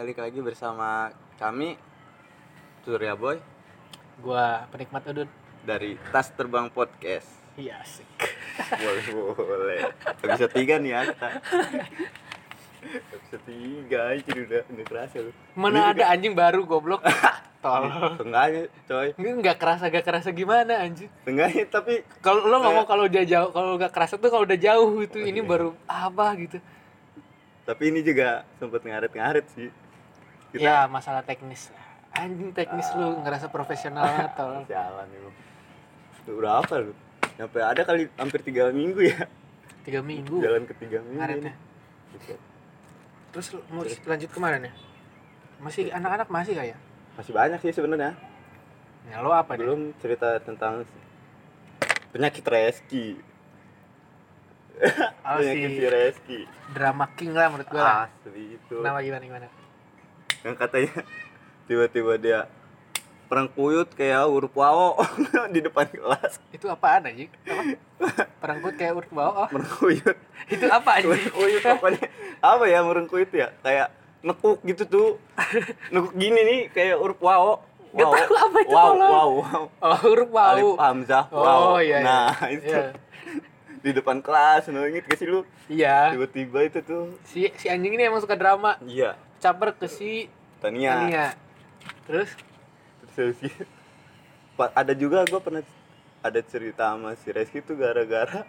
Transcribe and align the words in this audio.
balik 0.00 0.16
lagi 0.16 0.40
bersama 0.40 1.12
kami 1.36 1.76
Surya 2.88 3.12
Boy 3.12 3.36
Gua 4.24 4.64
penikmat 4.72 5.04
udut. 5.12 5.28
dari 5.60 6.00
Tas 6.08 6.32
Terbang 6.32 6.72
Podcast. 6.72 7.28
Iya 7.60 7.84
asik. 7.84 8.08
Boleh 8.80 9.04
boleh. 9.36 9.80
Episode 10.24 10.56
tiga 10.56 10.80
nih 10.80 11.04
kita. 11.04 11.28
Episode 13.12 13.44
tiga 13.44 14.16
aja 14.16 14.32
udah 14.40 14.62
nggak 14.72 14.86
kerasa 14.88 15.16
lu. 15.20 15.36
Mana 15.52 15.92
ada 15.92 16.08
anjing 16.08 16.32
baru 16.32 16.64
goblok. 16.64 17.04
Tolol. 17.60 18.16
Tengahnya 18.16 18.72
coy. 18.88 19.12
Ini 19.20 19.28
nggak 19.36 19.56
kerasa 19.60 19.92
gak 19.92 20.04
kerasa 20.08 20.32
gimana 20.32 20.80
anjing. 20.80 21.12
Tengahnya 21.28 21.68
tapi 21.68 22.08
Kalau 22.24 22.48
lo 22.48 22.56
ngomong 22.56 22.88
kalau 22.88 23.04
udah 23.04 23.24
jauh 23.28 23.52
kalau 23.52 23.76
nggak 23.76 23.92
kerasa 23.92 24.16
tuh 24.16 24.32
kalau 24.32 24.48
udah 24.48 24.56
jauh 24.56 25.04
itu 25.04 25.20
ini 25.20 25.44
baru 25.44 25.76
apa 25.84 26.32
gitu. 26.40 26.56
tapi 27.60 27.92
ini 27.92 28.00
juga 28.00 28.48
sempet 28.56 28.80
ngaret-ngaret 28.80 29.44
sih. 29.52 29.68
Kita 30.50 30.60
Ya 30.62 30.76
masalah 30.90 31.22
teknis. 31.22 31.70
Anjing 32.10 32.50
teknis 32.50 32.90
lu 32.98 33.22
ngerasa 33.22 33.46
profesional 33.48 34.02
banget 34.02 34.32
tolol. 34.34 34.62
sialan 34.70 35.06
emang. 35.14 35.34
Udah 36.26 36.34
berapa 36.34 36.74
lu? 36.82 36.92
Sampai 37.38 37.62
ada 37.62 37.82
kali 37.86 38.02
hampir 38.18 38.40
tiga 38.42 38.68
minggu 38.74 39.00
ya. 39.00 39.24
Tiga 39.86 40.00
minggu. 40.02 40.42
Jalan 40.42 40.66
ke 40.66 40.74
tiga 40.76 40.98
minggu 41.06 41.18
Ngaretnya. 41.22 41.54
Terus 43.30 43.46
lu 43.54 43.60
mau 43.70 43.86
lanjut 43.86 44.30
ke 44.30 44.38
mana 44.42 44.56
nih? 44.58 44.74
Masih 45.62 45.88
anak-anak 45.94 46.28
masih 46.28 46.52
kayak? 46.58 46.78
Masih 47.14 47.32
banyak 47.32 47.58
sih 47.62 47.72
sebenarnya. 47.72 48.18
Ya 49.08 49.22
lo 49.24 49.32
apa 49.32 49.54
nih? 49.56 49.64
belum 49.64 49.80
cerita 50.02 50.36
tentang 50.44 50.84
penyakit 52.10 52.44
Reski 52.44 53.16
Oh, 54.80 55.36
penyakit 55.40 55.68
si 55.68 55.76
si 55.76 55.86
Reski 55.86 56.38
drama 56.72 57.06
king 57.12 57.36
lah 57.36 57.52
menurut 57.52 57.68
gua 57.68 58.08
asli 58.08 58.56
itu 58.56 58.76
Kenapa 58.80 59.00
gimana 59.04 59.24
gimana? 59.24 59.46
Yang 60.42 60.54
katanya 60.54 61.04
tiba-tiba 61.64 62.12
dia 62.16 62.40
perang 63.26 63.46
kuyut 63.46 63.86
kayak 63.90 64.26
huruf 64.26 64.50
wawo 64.52 64.98
di 65.54 65.60
depan 65.60 65.86
kelas 65.86 66.42
Itu 66.50 66.66
apaan 66.66 67.06
anjing? 67.06 67.30
Apa? 67.46 67.62
Perangkut 68.36 68.74
kayak 68.74 68.96
urut 68.96 69.10
bawah. 69.10 69.46
Oh, 69.46 69.48
perang 69.48 69.70
kuyut 69.76 70.16
itu 70.48 70.66
apa 70.66 70.90
anjing? 70.96 71.14
perang 71.14 71.30
kuyut 71.32 71.62
pokoknya 71.62 72.06
apa 72.40 72.64
ya 72.66 72.78
perang 72.82 73.06
kuyut 73.06 73.30
ya 73.30 73.48
kayak 73.60 73.88
nekuk 74.20 74.58
gitu 74.62 74.82
tuh 74.84 75.08
nekuk 75.88 76.12
gini 76.12 76.40
nih 76.40 76.60
kayak 76.68 76.96
huruf 76.96 77.18
wawo 77.18 77.62
Gak 77.90 78.06
Wow. 78.06 78.14
tahu 78.14 78.34
apa 78.38 78.58
itu, 78.60 78.70
wow 78.70 78.92
wow 78.94 79.28
wow 79.36 79.62
Oh, 79.80 79.96
huruf 80.00 80.30
bau. 80.30 80.50
alif 80.52 80.70
hamzah 80.76 81.24
Oh, 81.28 81.42
wow 81.42 81.74
iya, 81.76 81.98
iya. 81.98 81.98
nah 82.00 82.26
itu 82.54 82.66
Iya. 82.68 82.94
di 83.76 83.90
depan 83.92 84.18
kelas 84.18 84.68
no 84.68 84.84
inget 84.84 85.04
gak 85.04 85.16
sih 85.16 85.26
lu 85.26 85.42
Iya. 85.66 86.14
tiba-tiba 86.14 86.58
itu 86.64 86.78
tuh 86.80 87.18
Si 87.24 87.50
si 87.52 87.66
anjing 87.66 87.90
ini 87.92 88.04
emang 88.04 88.18
suka 88.18 88.34
drama. 88.34 88.78
iya 88.84 89.18
Caper 89.40 89.72
ke 89.72 89.88
si 89.88 90.28
Tania, 90.60 90.92
Tania. 91.08 91.26
Terus 92.04 92.30
terus 93.16 93.36
ada 94.76 94.92
juga 94.92 95.24
gue 95.24 95.40
pernah 95.40 95.64
ada 96.20 96.40
cerita 96.44 96.92
sama 96.92 97.16
si 97.16 97.32
Reski 97.32 97.64
tuh 97.64 97.80
gara-gara 97.80 98.44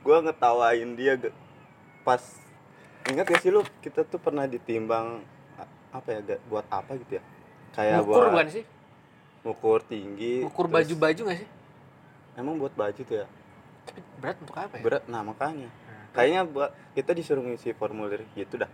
gue 0.00 0.16
ngetawain 0.24 0.96
dia 0.96 1.20
pas 2.00 2.20
ingat 3.04 3.28
gak 3.28 3.40
sih 3.44 3.52
lu 3.52 3.60
kita 3.84 4.00
tuh 4.08 4.16
pernah 4.16 4.48
ditimbang 4.48 5.20
apa 5.92 6.08
ya 6.08 6.40
buat 6.48 6.64
apa 6.72 6.96
gitu 6.96 7.20
ya 7.20 7.22
kayak 7.76 8.00
ngukur 8.00 8.16
buat 8.16 8.32
bukan 8.32 8.46
sih? 8.48 8.64
ngukur 9.44 9.80
tinggi 9.84 10.34
Ngukur 10.48 10.66
baju-baju 10.72 11.20
gak 11.28 11.38
sih? 11.44 11.48
emang 12.40 12.56
buat 12.56 12.72
baju 12.72 13.00
tuh 13.04 13.16
ya 13.20 13.26
Tapi 13.84 14.00
berat 14.24 14.36
untuk 14.40 14.56
apa 14.56 14.74
ya? 14.80 14.82
berat 14.82 15.04
nah 15.04 15.20
makanya 15.20 15.68
Nah, 16.10 16.18
kayaknya 16.18 16.42
buat 16.42 16.70
kita 16.98 17.14
disuruh 17.14 17.44
ngisi 17.46 17.70
formulir 17.70 18.26
gitu 18.34 18.58
dah 18.58 18.70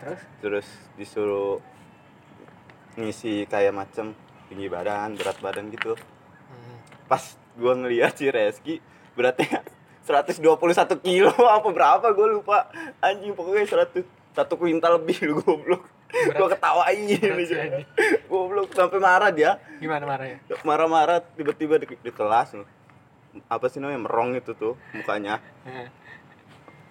Terus? 0.00 0.20
Terus 0.40 0.66
disuruh 0.96 1.60
ngisi 2.98 3.46
kayak 3.46 3.76
macem 3.76 4.16
tinggi 4.50 4.66
badan 4.66 5.14
berat 5.14 5.38
badan 5.38 5.70
gitu. 5.70 5.94
Hmm, 5.94 6.76
pas 7.06 7.22
gua 7.54 7.78
ngeliat 7.78 8.16
si 8.18 8.26
Reski 8.32 8.82
beratnya 9.14 9.62
121 10.08 10.40
kilo 11.04 11.32
apa 11.56 11.68
berapa 11.70 12.06
gua 12.10 12.28
lupa. 12.28 12.58
Anjing 12.98 13.36
pokoknya 13.36 13.68
100 13.68 14.02
satu 14.30 14.54
kuintal 14.56 14.98
lebih 14.98 15.20
lu 15.26 15.38
goblok. 15.44 15.86
Gua 16.34 16.48
ketawain 16.50 17.06
aja. 17.06 17.84
goblok 18.26 18.74
sampai 18.74 18.98
marah 18.98 19.30
dia. 19.30 19.60
Gimana 19.78 20.02
marahnya? 20.08 20.38
marah-marah 20.66 21.22
tiba-tiba 21.38 21.78
di, 21.78 21.86
di 21.94 22.10
kelas 22.10 22.58
loh 22.58 22.66
apa 23.46 23.66
sih 23.70 23.78
namanya 23.78 24.10
merong 24.10 24.38
itu 24.38 24.52
tuh 24.58 24.74
mukanya. 24.94 25.38
Nah, 25.62 25.86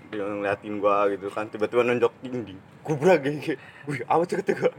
dia 0.10 0.26
ngeliatin 0.26 0.82
gua 0.82 1.06
gitu 1.14 1.30
kan 1.30 1.46
tiba-tiba 1.50 1.86
nonjok 1.86 2.14
dinding 2.26 2.60
gubrak 2.82 3.22
kayak 3.22 3.62
wih 3.86 4.02
apa 4.10 4.24
tuh? 4.26 4.36
kata 4.42 4.52
gua. 4.58 4.74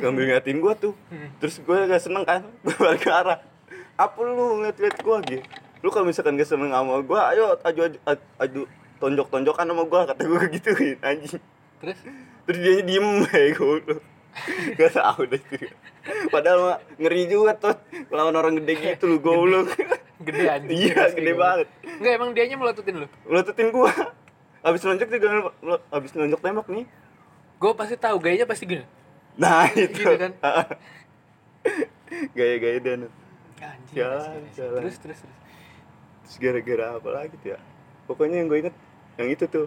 Ngambil 0.00 0.22
ngeliatin 0.28 0.58
gua 0.60 0.72
tuh. 0.76 0.94
Terus 1.40 1.60
gua 1.64 1.84
gak 1.84 2.02
seneng 2.02 2.24
kan 2.24 2.44
gua 2.64 2.76
balik 2.80 3.04
ke 3.04 3.10
arah 3.12 3.38
apa 4.00 4.16
lu 4.24 4.32
ngeliat-ngeliat 4.32 4.96
gua 5.04 5.20
gitu 5.28 5.44
lu 5.80 5.88
kalau 5.88 6.08
misalkan 6.08 6.36
gak 6.36 6.48
seneng 6.48 6.72
sama 6.72 7.00
gua 7.04 7.32
ayo 7.32 7.56
aju 7.64 7.80
aju, 7.88 8.20
aju, 8.36 8.60
tonjok-tonjokan 9.00 9.64
sama 9.64 9.84
gua 9.88 10.00
kata 10.08 10.22
gua 10.28 10.44
gituin 10.48 10.96
anjing. 11.08 11.40
Terus? 11.80 11.98
Terus 12.48 12.58
dia 12.60 12.72
diem 12.84 13.08
ya 13.32 13.52
gua 13.56 14.00
gak 14.78 14.92
tau 14.94 15.20
deh 15.26 15.42
itu 15.42 15.68
padahal 16.30 16.58
mah 16.62 16.78
ngeri 16.96 17.22
juga 17.26 17.52
tuh 17.58 17.74
lawan 18.14 18.38
orang 18.38 18.62
gede 18.62 18.74
gitu 18.78 19.10
lu 19.10 19.18
goblok 19.18 19.74
gede 20.20 20.44
anjing. 20.46 20.70
iya 20.70 21.08
gede 21.08 21.32
banget 21.32 21.66
Enggak 21.96 22.12
emang 22.14 22.30
dianya 22.30 22.56
melototin 22.56 22.94
lu. 22.96 23.06
melototin 23.24 23.68
gua 23.70 23.92
abis 24.60 24.80
nonjok 24.82 25.08
juga 25.10 25.28
abis 25.90 26.10
nonjok 26.12 26.40
tembak 26.40 26.68
nih 26.68 26.86
Gue 27.56 27.72
pasti 27.72 27.92
tahu 27.94 28.16
gayanya 28.16 28.44
pasti 28.44 28.64
gini. 28.64 28.84
nah 29.34 29.68
itu 29.68 29.92
Gitu 29.92 30.16
kan? 30.16 30.32
gaya-gaya 32.32 32.78
dia 32.78 32.94
nih. 32.96 33.10
Anjing. 33.60 33.94
Jalan, 33.94 34.40
jalan. 34.54 34.78
Terus 34.80 34.96
terus 34.96 35.18
terus. 35.20 35.36
terus 36.24 36.36
gara-gara 36.38 36.86
apa 36.96 37.08
lagi 37.10 37.34
tuh 37.36 37.52
ya 37.52 37.58
pokoknya 38.06 38.36
yang 38.38 38.48
gue 38.48 38.58
inget 38.60 38.76
yang 39.14 39.28
itu 39.28 39.44
tuh 39.44 39.66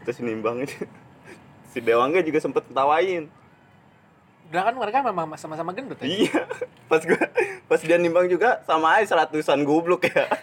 kita 0.00 0.10
senimbang 0.14 0.62
itu 0.62 0.78
si 1.70 1.78
Dewangga 1.78 2.20
juga 2.20 2.38
sempet 2.38 2.64
tawain 2.68 3.28
Udah 4.48 4.62
kan 4.64 4.74
mereka 4.74 5.04
memang 5.04 5.28
sama-sama 5.36 5.76
gendut 5.76 6.00
ya? 6.00 6.08
iya 6.08 6.40
pas 6.88 7.04
gue 7.04 7.20
pas 7.68 7.76
dia 7.78 8.00
nimbang 8.00 8.26
juga 8.26 8.64
sama 8.64 8.96
aja 8.96 9.12
seratusan 9.12 9.60
goblok 9.62 10.08
ya 10.08 10.24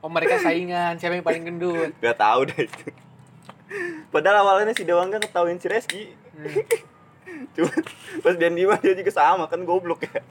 Oh 0.00 0.08
mereka 0.08 0.40
saingan, 0.40 0.96
siapa 0.96 1.20
yang 1.20 1.26
paling 1.28 1.44
gendut? 1.44 1.92
gak 2.00 2.16
tahu 2.16 2.48
deh 2.48 2.64
itu 2.64 2.88
padahal 4.08 4.42
awalnya 4.42 4.72
si 4.72 4.82
Dewangga 4.82 5.20
ngetawain 5.20 5.60
si 5.60 5.68
Reski 5.68 6.04
Hmm. 6.30 6.56
cuma 7.58 7.68
pas 8.24 8.32
dia 8.32 8.48
nimbang 8.48 8.80
dia 8.80 8.96
juga 8.96 9.12
sama 9.12 9.44
kan 9.44 9.60
goblok 9.60 10.08
ya 10.08 10.22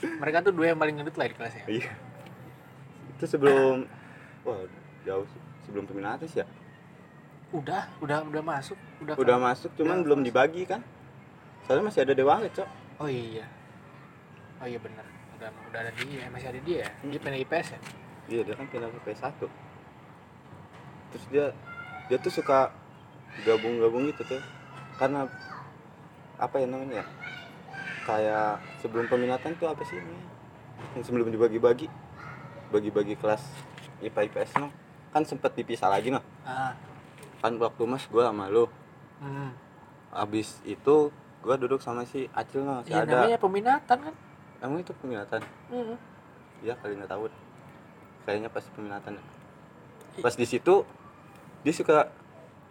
Mereka 0.00 0.44
tuh 0.44 0.52
dua 0.52 0.72
yang 0.72 0.80
paling 0.80 0.96
gendut 0.96 1.16
lah 1.16 1.28
di 1.28 1.34
kelasnya. 1.36 1.64
Iya. 1.68 1.92
Itu 3.16 3.24
sebelum 3.28 3.84
wah 4.44 4.64
jauh 5.04 5.24
sebelum 5.64 5.84
peminatus 5.84 6.36
ya. 6.36 6.44
Udah, 7.50 7.90
udah, 7.98 8.22
udah 8.22 8.42
masuk, 8.46 8.78
udah. 9.02 9.14
Udah 9.18 9.36
kan? 9.36 9.46
masuk 9.50 9.70
cuman 9.74 9.98
Udah 9.98 10.06
belum 10.06 10.20
masuk. 10.22 10.28
dibagi 10.30 10.62
kan. 10.70 10.80
Soalnya 11.66 11.84
masih 11.90 12.00
ada 12.06 12.12
Dewa 12.14 12.38
Cok. 12.46 12.68
Oh 13.02 13.10
iya. 13.10 13.46
Oh 14.62 14.66
iya 14.70 14.78
benar. 14.78 15.06
Udah, 15.34 15.50
udah 15.72 15.80
ada 15.82 15.92
dia, 15.98 16.28
masih 16.30 16.48
ada 16.52 16.60
dia. 16.62 16.84
ya? 16.84 16.88
Dia 17.10 17.18
pindah 17.18 17.40
IPS 17.42 17.66
ya. 17.74 17.80
Iya, 18.30 18.40
dia 18.46 18.54
kan 18.54 18.66
pindah 18.70 18.86
ke 18.92 19.00
PS1. 19.10 19.40
Terus 21.10 21.24
dia 21.34 21.46
dia 22.06 22.18
tuh 22.22 22.30
suka 22.30 22.70
gabung-gabung 23.42 24.06
gitu 24.14 24.22
tuh. 24.22 24.42
Karena 25.00 25.26
apa 26.38 26.56
ya 26.60 26.66
namanya 26.70 27.02
ya? 27.02 27.06
Kayak 28.06 28.62
sebelum 28.78 29.10
peminatan 29.10 29.56
tuh 29.58 29.66
apa 29.66 29.82
sih 29.82 29.98
namanya? 29.98 30.26
Yang 30.94 31.04
sebelum 31.10 31.26
dibagi-bagi 31.34 31.90
bagi-bagi 32.70 33.14
kelas 33.18 33.42
IPA 34.06 34.20
IPS 34.30 34.50
no. 34.62 34.70
Kan 35.10 35.26
sempet 35.26 35.56
dipisah 35.58 35.90
lagi 35.90 36.14
no. 36.14 36.22
Ah. 36.46 36.76
Kan 37.40 37.56
waktu 37.56 37.82
Mas 37.84 38.04
gua 38.06 38.28
sama 38.28 38.46
lu 38.46 38.68
Hmm. 39.20 39.52
Abis 40.10 40.64
itu 40.64 41.12
gua 41.40 41.54
duduk 41.54 41.80
sama 41.80 42.04
si 42.04 42.24
Acil 42.32 42.64
no, 42.64 42.80
si 42.82 42.90
Ya 42.90 43.04
ada. 43.04 43.20
namanya 43.20 43.36
peminatan 43.36 43.98
kan. 44.00 44.14
Emang 44.60 44.80
itu 44.80 44.92
peminatan? 44.96 45.40
Hmm. 45.68 45.96
Iya 46.60 46.72
kali 46.76 46.96
nggak 46.96 47.08
tahu. 47.08 47.28
Kayaknya 48.24 48.48
pas 48.48 48.64
peminatan. 48.66 49.16
ya. 49.16 49.22
Pas 50.18 50.32
di 50.32 50.44
situ 50.44 50.84
dia 51.60 51.72
suka 51.72 52.08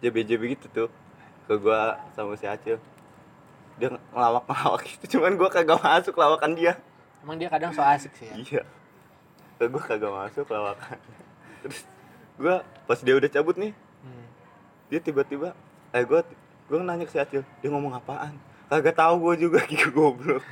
JB-JB 0.00 0.42
gitu 0.54 0.66
tuh 0.68 0.88
ke 1.46 1.54
gua 1.54 1.98
sama 2.12 2.34
si 2.34 2.46
Acil. 2.46 2.78
Dia 3.74 3.94
ngelawak-ngelawak 4.12 4.82
gitu, 4.86 5.16
cuman 5.16 5.34
gua 5.34 5.48
kagak 5.48 5.78
masuk 5.78 6.14
lawakan 6.14 6.52
dia. 6.52 6.74
Emang 7.22 7.38
dia 7.38 7.46
kadang 7.46 7.70
so 7.70 7.80
asik 7.80 8.10
sih 8.14 8.26
ya. 8.26 8.34
Iya. 8.34 8.62
Gua 9.66 9.82
kagak 9.82 10.10
masuk 10.10 10.46
lawakan. 10.46 10.98
Terus 11.62 11.86
gua 12.36 12.66
pas 12.84 12.98
dia 12.98 13.14
udah 13.14 13.30
cabut 13.30 13.54
nih. 13.54 13.70
Dia 14.90 14.98
tiba-tiba 14.98 15.54
eh 15.90 16.02
gua 16.02 16.26
gua 16.66 16.82
nanya 16.82 17.02
ke 17.02 17.12
si 17.12 17.18
Acil, 17.18 17.42
dia 17.56 17.68
ngomong 17.68 17.94
apaan? 17.94 18.34
Kagak 18.66 18.94
tahu 18.94 19.14
gua 19.20 19.34
juga 19.34 19.62
gitu 19.70 19.88
goblok. 19.90 20.42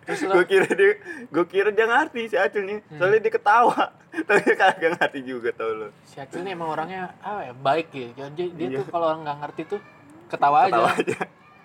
terus 0.00 0.22
gue 0.22 0.44
kira 0.46 0.70
dia 0.70 1.02
gue 1.26 1.44
kira 1.44 1.68
dia 1.68 1.82
ngerti 1.82 2.30
si 2.30 2.36
Acil 2.38 2.62
nih 2.62 2.78
Hmm. 2.80 2.94
soalnya 2.96 3.20
dia 3.20 3.32
ketawa. 3.32 3.90
Tapi 4.26 4.38
dia 4.40 4.54
kagak 4.54 4.90
ngerti 4.94 5.18
juga 5.20 5.50
tau 5.50 5.66
lo. 5.68 5.88
Si 6.06 6.16
Acil 6.16 6.40
ini 6.40 6.54
emang 6.54 6.70
orangnya 6.70 7.10
apa 7.18 7.42
ya 7.42 7.52
baik 7.52 7.90
gitu 7.90 8.14
dia, 8.30 8.46
dia 8.48 8.66
Iya. 8.70 8.78
tuh 8.78 8.84
kalau 8.86 9.10
orang 9.10 9.26
nggak 9.26 9.38
ngerti 9.42 9.62
tuh 9.66 9.80
ketawa, 10.26 10.58
ketawa 10.64 10.88
aja. 10.88 11.02
Aja 11.02 11.18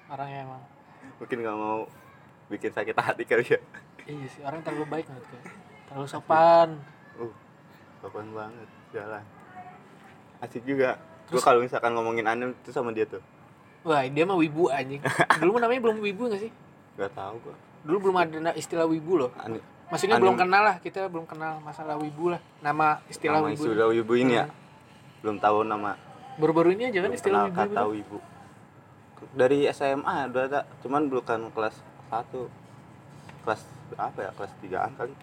orangnya 0.10 0.40
emang. 0.42 0.62
Mungkin 1.18 1.38
nggak 1.38 1.54
mau 1.56 1.80
bikin 2.50 2.72
sakit 2.74 2.96
hati 2.98 3.24
kali 3.24 3.46
ya. 3.46 3.60
Iya 4.04 4.26
sih 4.28 4.42
orang 4.42 4.60
terlalu 4.60 4.86
baik 4.90 5.06
menurut 5.06 5.28
gue 5.30 5.42
terlalu 5.86 6.08
sopan. 6.10 6.70
Uh 7.16 7.34
sopan 8.02 8.26
banget 8.34 8.70
jalan. 8.90 9.24
Asik 10.42 10.66
juga 10.66 10.98
gue 11.32 11.40
kalau 11.40 11.64
misalkan 11.64 11.96
ngomongin 11.96 12.28
anime 12.28 12.52
tuh 12.62 12.76
sama 12.76 12.92
dia 12.92 13.08
tuh. 13.08 13.24
Wah 13.82 14.04
dia 14.04 14.28
mah 14.28 14.36
wibu 14.36 14.68
anjing. 14.68 15.00
Dulu 15.40 15.58
mah 15.58 15.62
namanya 15.64 15.82
belum 15.82 15.98
wibu 16.04 16.28
nggak 16.28 16.42
sih? 16.42 16.52
Nggak 17.00 17.12
tahu 17.16 17.36
gue 17.42 17.56
dulu 17.82 17.98
belum 17.98 18.16
ada 18.16 18.52
istilah 18.54 18.86
wibu 18.86 19.18
loh. 19.18 19.32
Ani- 19.42 19.64
maksudnya 19.90 20.16
Anim- 20.16 20.24
belum 20.30 20.36
kenal 20.38 20.62
lah 20.62 20.76
kita 20.78 21.10
belum 21.10 21.26
kenal 21.26 21.58
masalah 21.60 21.98
wibu 21.98 22.30
lah. 22.30 22.42
Nama 22.62 23.02
istilah 23.10 23.42
nama 23.42 23.50
wibu. 23.50 23.64
istilah 23.64 23.88
wibu 23.90 24.14
ini 24.16 24.34
ya? 24.38 24.46
Hmm. 24.46 24.60
belum 25.22 25.38
tahu 25.38 25.62
nama 25.62 25.94
baru-baru 26.42 26.74
ini 26.74 26.90
aja 26.90 27.00
kan 27.00 27.10
belum 27.10 27.18
istilah 27.18 27.42
wibu, 27.46 27.58
kata 27.58 27.82
wibu. 27.86 28.18
wibu. 28.18 28.18
Dari 29.32 29.70
SMA 29.70 30.16
udah 30.28 30.44
ada 30.46 30.60
cuman 30.82 31.02
bukan 31.08 31.40
kelas 31.54 31.76
1 32.10 32.50
kelas 33.46 33.62
apa 33.96 34.20
ya? 34.20 34.32
Kelas 34.34 34.52
3an 34.62 34.92
kali. 34.98 35.14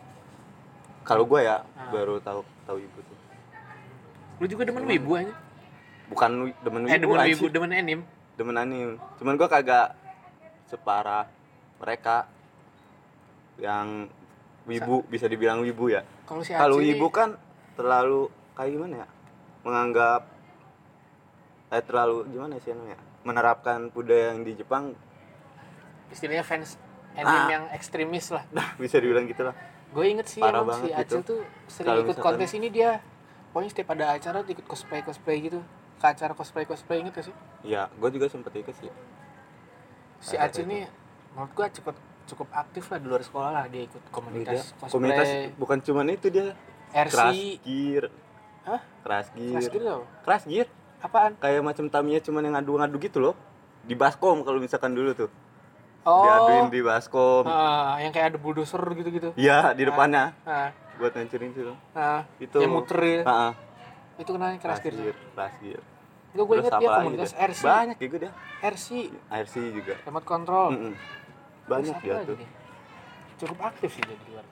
Kalau 1.02 1.25
gue 1.25 1.40
ya 1.40 1.62
Ah. 1.75 1.88
baru 1.90 2.19
tahu 2.19 2.43
tahu 2.66 2.78
ibu 2.78 2.99
tuh. 3.00 3.19
Lu 4.38 4.46
juga 4.46 4.62
demen 4.66 4.82
wibu 4.84 5.14
aja 5.14 5.34
bukan 6.08 6.31
demen 6.58 6.82
wibu 6.82 6.93
eh 6.93 6.99
demen 6.99 7.19
wibu 7.26 7.46
demen 7.49 7.70
anime 7.70 8.02
demen 8.34 8.56
anime 8.56 8.94
cuman 9.16 9.34
gue 9.34 9.49
kagak 9.49 9.93
separah 10.66 11.25
mereka 11.78 12.28
yang 13.56 14.06
wibu 14.64 15.02
bisa 15.05 15.25
dibilang 15.25 15.58
wibu 15.60 15.88
ya. 15.88 16.05
Kalau 16.25 16.43
si 16.43 16.52
kalau 16.52 16.76
wibu 16.78 17.08
kan 17.08 17.34
terlalu 17.72 18.28
kayak 18.52 18.70
gimana 18.70 18.94
ya? 19.00 19.06
Menganggap 19.64 20.22
eh 21.69 21.82
terlalu 21.82 22.28
gimana 22.28 22.55
sih 22.58 22.70
namanya? 22.70 22.99
Menerapkan 23.25 23.88
budaya 23.88 24.32
yang 24.32 24.44
di 24.44 24.52
Jepang 24.55 24.93
istilahnya 26.08 26.44
fans 26.44 26.76
anime 27.12 27.32
Ah. 27.34 27.49
yang 27.50 27.64
ekstremis 27.72 28.28
lah. 28.28 28.44
Nah 28.55 28.76
bisa 28.76 29.00
dibilang 29.00 29.25
gitu 29.25 29.43
lah 29.43 29.56
gue 29.88 30.05
inget 30.05 30.28
sih 30.28 30.44
Parah 30.44 30.60
emang 30.60 30.84
si 30.84 30.93
Acil 30.93 31.00
gitu. 31.00 31.16
tuh 31.25 31.40
sering 31.64 31.88
Kalau 31.88 32.00
ikut 32.02 32.12
misalkan- 32.12 32.37
kontes 32.37 32.52
ini 32.52 32.69
dia. 32.69 33.00
Pokoknya 33.49 33.70
setiap 33.72 33.88
ada 33.96 34.06
acara 34.12 34.38
ikut 34.44 34.66
cosplay 34.69 35.00
cosplay 35.00 35.40
gitu 35.40 35.64
ke 35.99 36.06
acara 36.06 36.33
cosplay 36.33 36.65
cosplay 36.65 37.03
inget 37.03 37.19
gak 37.19 37.27
sih? 37.27 37.35
Ya 37.67 37.91
gue 37.91 38.09
juga 38.15 38.31
sempet 38.31 38.55
ikut 38.55 38.75
sih. 38.79 38.91
Si 40.23 40.35
itu. 40.35 40.62
ini 40.67 40.87
menurut 41.35 41.53
gue 41.55 41.67
cukup 41.83 41.95
cukup 42.29 42.49
aktif 42.55 42.87
lah 42.93 42.99
di 43.03 43.06
luar 43.11 43.23
sekolah 43.23 43.50
lah 43.50 43.65
dia 43.67 43.83
ikut 43.87 44.03
komunitas 44.15 44.75
cosplay. 44.79 44.93
komunitas 44.95 45.29
bukan 45.59 45.79
cuman 45.83 46.06
itu 46.15 46.27
dia. 46.31 46.55
RC 46.89 47.12
keras 47.12 47.37
gear. 47.67 48.05
Hah? 48.65 48.81
keras 49.05 49.27
gear. 49.37 49.61
Gitu 49.61 49.79
tau 49.85 50.03
keras 50.25 50.43
gear? 50.47 50.69
Apaan? 50.99 51.39
Kayak 51.39 51.62
macam 51.62 51.87
Tamiya 51.87 52.19
cuman 52.23 52.43
yang 52.43 52.55
ngadu-ngadu 52.59 52.97
gitu 52.99 53.19
loh. 53.23 53.35
Di 53.87 53.94
baskom 53.94 54.43
kalau 54.43 54.59
misalkan 54.59 54.94
dulu 54.94 55.15
tuh. 55.15 55.31
Oh. 56.06 56.25
Diaduin 56.25 56.73
di 56.73 56.81
baskom. 56.81 57.44
Ah, 57.44 58.01
yang 58.01 58.15
kayak 58.15 58.35
ada 58.35 58.39
bulldozer 58.41 58.81
gitu 58.97 59.09
gitu 59.12 59.29
iya 59.37 59.77
di 59.77 59.85
depannya. 59.85 60.33
Ah, 60.49 60.73
buat 60.97 61.12
ngancurin 61.12 61.53
situ. 61.53 61.75
Ah, 61.93 62.25
itu. 62.41 62.59
Yang 62.59 62.73
muter 62.73 63.01
ya. 63.05 63.23
Heeh. 63.27 63.53
Itu 64.19 64.31
kenanya 64.31 64.59
keras 64.59 64.79
gear 64.81 64.94
keras 65.32 65.55
gear 65.59 65.82
Enggak 66.29 66.44
gue 66.44 66.56
inget 66.61 66.73
dia 66.76 66.88
komunitas 66.93 67.31
tuh? 67.32 67.41
RC 67.41 67.61
banyak 67.65 67.97
juga 67.99 68.17
dia 68.20 68.32
RC 68.61 68.88
RC 69.32 69.55
juga. 69.73 69.94
Remote 70.05 70.26
control. 70.29 70.67
Mm-mm. 70.76 70.94
banyak 71.65 71.94
Terus 71.94 72.05
dia 72.05 72.15
lagi 72.15 72.29
tuh. 72.29 72.37
nih? 72.37 72.49
cukup 73.38 73.59
aktif 73.65 73.91
sih 73.94 74.03
dia 74.03 74.17
di 74.19 74.26
luar. 74.29 74.44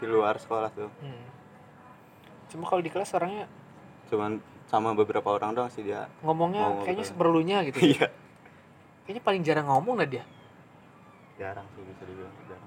Di 0.00 0.06
luar 0.08 0.34
sekolah 0.36 0.70
tuh. 0.72 0.90
Hmm. 0.98 1.24
cuma 2.50 2.66
kalau 2.66 2.82
di 2.82 2.90
kelas 2.90 3.14
orangnya 3.14 3.46
cuman 4.10 4.42
sama 4.66 4.90
beberapa 4.90 5.30
orang 5.30 5.54
doang 5.54 5.70
sih 5.70 5.86
dia. 5.86 6.10
Ngomongnya 6.26 6.66
Ngomong 6.66 6.82
kayaknya 6.82 7.04
betul. 7.06 7.12
seperlunya 7.14 7.56
gitu 7.70 7.78
iya. 7.94 8.06
Kayaknya 9.06 9.22
paling 9.22 9.42
jarang 9.42 9.66
ngomong 9.70 9.94
lah 9.98 10.08
dia. 10.08 10.24
Jarang 11.38 11.66
sih 11.74 11.82
bisa 11.84 12.02
dibilang 12.02 12.34
jarang 12.50 12.66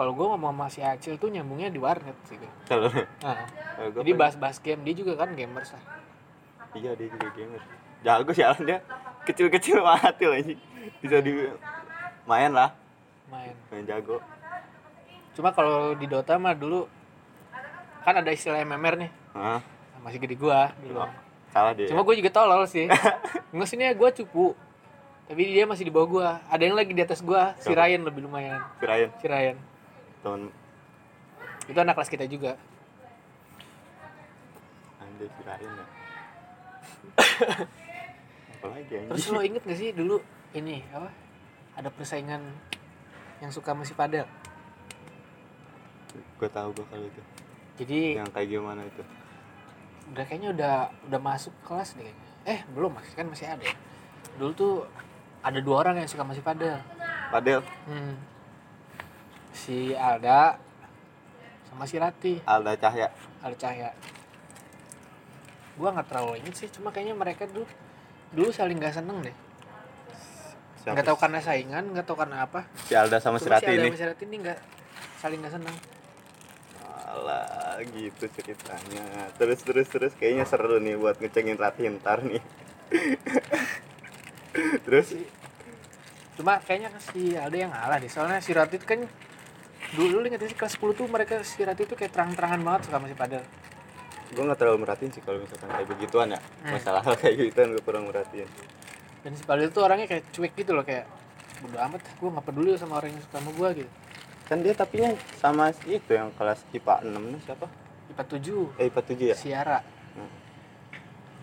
kalau 0.00 0.16
gue 0.16 0.26
ngomong 0.32 0.56
sama 0.56 0.66
si 0.72 0.80
Acil 0.80 1.20
tuh 1.20 1.28
nyambungnya 1.28 1.68
di 1.68 1.76
warnet 1.76 2.16
sih 2.24 2.40
gue. 2.40 2.48
kalau 2.64 2.88
Nah, 3.20 3.44
jadi 4.00 4.16
bahas-bahas 4.16 4.56
game 4.56 4.80
dia 4.80 4.96
juga 4.96 5.12
kan 5.12 5.36
gamers 5.36 5.76
lah. 5.76 5.84
Iya 6.72 6.96
dia 6.96 7.12
juga 7.12 7.28
gamer. 7.36 7.60
Jago 8.00 8.32
sih 8.32 8.44
dia 8.64 8.80
kecil-kecil 9.28 9.84
mati 9.84 10.24
lah 10.24 10.40
ini 10.40 10.56
bisa 11.04 11.20
di 11.20 11.44
main 12.24 12.48
lah. 12.48 12.72
Main. 13.28 13.52
Main 13.68 13.84
jago. 13.84 14.24
Cuma 15.36 15.52
kalau 15.52 15.92
di 15.92 16.08
Dota 16.08 16.40
mah 16.40 16.56
dulu 16.56 16.88
kan 18.00 18.16
ada 18.24 18.32
istilah 18.32 18.64
MMR 18.64 19.04
nih. 19.04 19.10
Hah? 19.36 19.60
masih 20.00 20.16
gede 20.16 20.40
gua 20.40 20.72
dulu. 20.80 21.04
Salah 21.52 21.76
dia. 21.76 21.92
Cuma 21.92 22.08
gue 22.08 22.24
juga 22.24 22.32
tolol 22.32 22.64
sih. 22.64 22.88
Maksudnya 23.52 23.92
gue 23.92 24.08
cupu. 24.24 24.56
Tapi 25.28 25.44
dia 25.44 25.68
masih 25.68 25.84
di 25.84 25.92
bawah 25.92 26.08
gua. 26.08 26.28
Ada 26.48 26.72
yang 26.72 26.72
lagi 26.72 26.96
di 26.96 27.04
atas 27.04 27.20
gua 27.20 27.52
si? 27.60 27.68
Ryan 27.68 28.08
lebih 28.08 28.24
lumayan. 28.24 28.64
Si 28.80 28.88
Ryan. 28.88 29.10
Si 29.20 29.28
Ryan 29.28 29.69
teman 30.20 30.52
itu 31.68 31.78
anak 31.78 31.94
kelas 31.96 32.10
kita 32.10 32.24
juga. 32.26 32.58
Anjay 35.00 35.28
si 35.30 35.40
Ryan 35.46 35.72
ya 35.78 35.86
apalagi 38.60 38.92
anjing? 38.92 39.10
Terus 39.14 39.26
lo 39.32 39.40
inget 39.40 39.62
gak 39.64 39.78
sih 39.78 39.90
dulu 39.94 40.20
ini 40.52 40.84
apa? 40.92 41.10
Ada 41.78 41.88
persaingan 41.88 42.42
yang 43.40 43.50
suka 43.54 43.72
masih 43.72 43.96
padel? 43.96 44.26
Gue 46.36 46.50
tahu 46.50 46.68
gue 46.76 46.86
kalau 46.90 47.06
itu. 47.06 47.22
Jadi 47.80 48.20
yang 48.20 48.28
kayak 48.28 48.48
gimana 48.52 48.84
itu? 48.84 49.02
Udah 50.12 50.24
kayaknya 50.26 50.50
udah 50.52 50.74
udah 51.08 51.20
masuk 51.20 51.54
kelas 51.64 51.96
deh 51.96 52.04
kayaknya. 52.04 52.28
Eh 52.44 52.60
belum 52.76 52.92
masih 52.92 53.12
kan 53.16 53.26
masih 53.28 53.46
ada. 53.48 53.64
Dulu 54.36 54.52
tuh 54.52 54.74
ada 55.40 55.58
dua 55.64 55.76
orang 55.86 56.04
yang 56.04 56.08
suka 56.10 56.24
masih 56.26 56.44
padel. 56.44 56.76
Padel? 57.32 57.64
Hmm. 57.88 58.16
Si 59.54 59.92
Alda 59.94 60.58
sama 61.70 61.84
si 61.86 61.96
Rati 61.98 62.42
Alda 62.46 62.74
Cahya. 62.74 63.08
Alda 63.42 63.56
Cahya. 63.58 63.90
Gua 65.78 65.94
nggak 65.94 66.06
terlalu 66.10 66.42
inget 66.42 66.54
sih 66.58 66.68
cuma 66.68 66.90
kayaknya 66.90 67.14
mereka 67.14 67.46
dulu 67.46 67.66
dulu 68.34 68.50
saling 68.50 68.78
nggak 68.78 68.96
seneng 68.98 69.22
deh. 69.22 69.36
Nggak 70.80 71.06
tahu 71.06 71.18
karena 71.20 71.38
saingan 71.44 71.84
nggak 71.94 72.06
tahu 72.06 72.16
karena 72.18 72.46
apa. 72.46 72.66
Si 72.88 72.92
Alda 72.94 73.22
sama 73.22 73.38
si 73.38 73.46
cuma 73.46 73.58
si 73.60 73.66
Rati 73.66 73.70
Alda 73.70 73.80
ini. 73.80 73.88
sama 73.88 73.98
si 73.98 74.06
Rati 74.06 74.24
ini 74.26 74.36
nggak 74.42 74.58
saling 75.22 75.38
nggak 75.40 75.54
seneng. 75.54 75.76
Alah 77.10 77.78
gitu 77.84 78.24
ceritanya. 78.30 79.06
Terus 79.38 79.60
terus 79.62 79.88
terus 79.88 80.12
kayaknya 80.18 80.44
seru 80.46 80.78
nih 80.78 80.94
buat 80.98 81.16
ngecengin 81.18 81.58
Rati 81.58 81.86
ntar 82.00 82.22
nih. 82.26 82.42
Terus? 84.84 85.14
Cuma 86.34 86.58
kayaknya 86.64 86.90
si 86.98 87.36
Alda 87.36 87.56
yang 87.56 87.72
ngalah 87.72 87.98
deh 88.00 88.10
soalnya 88.10 88.42
si 88.42 88.50
Rati 88.50 88.80
kan 88.82 89.06
dulu 89.90 90.22
lu 90.22 90.26
inget 90.30 90.42
sih 90.46 90.54
kelas 90.54 90.78
10 90.78 90.94
tuh 90.94 91.06
mereka 91.10 91.42
si 91.42 91.58
Rati 91.66 91.82
tuh 91.82 91.98
kayak 91.98 92.14
terang-terangan 92.14 92.60
banget 92.62 92.80
suka 92.86 92.96
masih 93.02 93.16
padel. 93.18 93.42
Gue 94.30 94.42
nggak 94.46 94.58
terlalu 94.62 94.86
merhatiin 94.86 95.10
sih 95.10 95.22
kalau 95.26 95.42
misalkan 95.42 95.66
kayak 95.66 95.88
begituan 95.90 96.28
ya. 96.30 96.38
Hmm. 96.38 96.78
masalah 96.78 97.02
hal 97.02 97.14
kayak 97.18 97.34
gituan 97.50 97.74
gue 97.74 97.82
kurang 97.82 98.06
merhatiin. 98.06 98.46
Dan 99.20 99.32
si 99.36 99.42
Padel 99.44 99.68
tuh 99.74 99.82
orangnya 99.84 100.06
kayak 100.06 100.30
cuek 100.32 100.52
gitu 100.54 100.72
loh 100.72 100.86
kayak 100.86 101.04
bodo 101.60 101.76
amat 101.76 102.00
gue 102.06 102.28
nggak 102.30 102.46
peduli 102.46 102.70
sama 102.78 103.02
orang 103.02 103.10
yang 103.12 103.20
suka 103.26 103.36
sama 103.42 103.50
gue 103.52 103.68
gitu. 103.82 103.90
Kan 104.46 104.56
dia 104.62 104.72
tapinya 104.74 105.10
sama 105.36 105.74
si 105.74 105.98
itu 105.98 106.10
yang 106.14 106.30
kelas 106.38 106.62
IPA 106.70 106.94
6 107.04 107.30
nya 107.34 107.38
siapa? 107.42 107.66
IPA 108.14 108.24
7 108.26 108.80
eh 108.80 108.84
IPA 108.88 109.02
7 109.02 109.30
ya? 109.34 109.36
Siara 109.36 109.78
Hmm. 110.10 110.26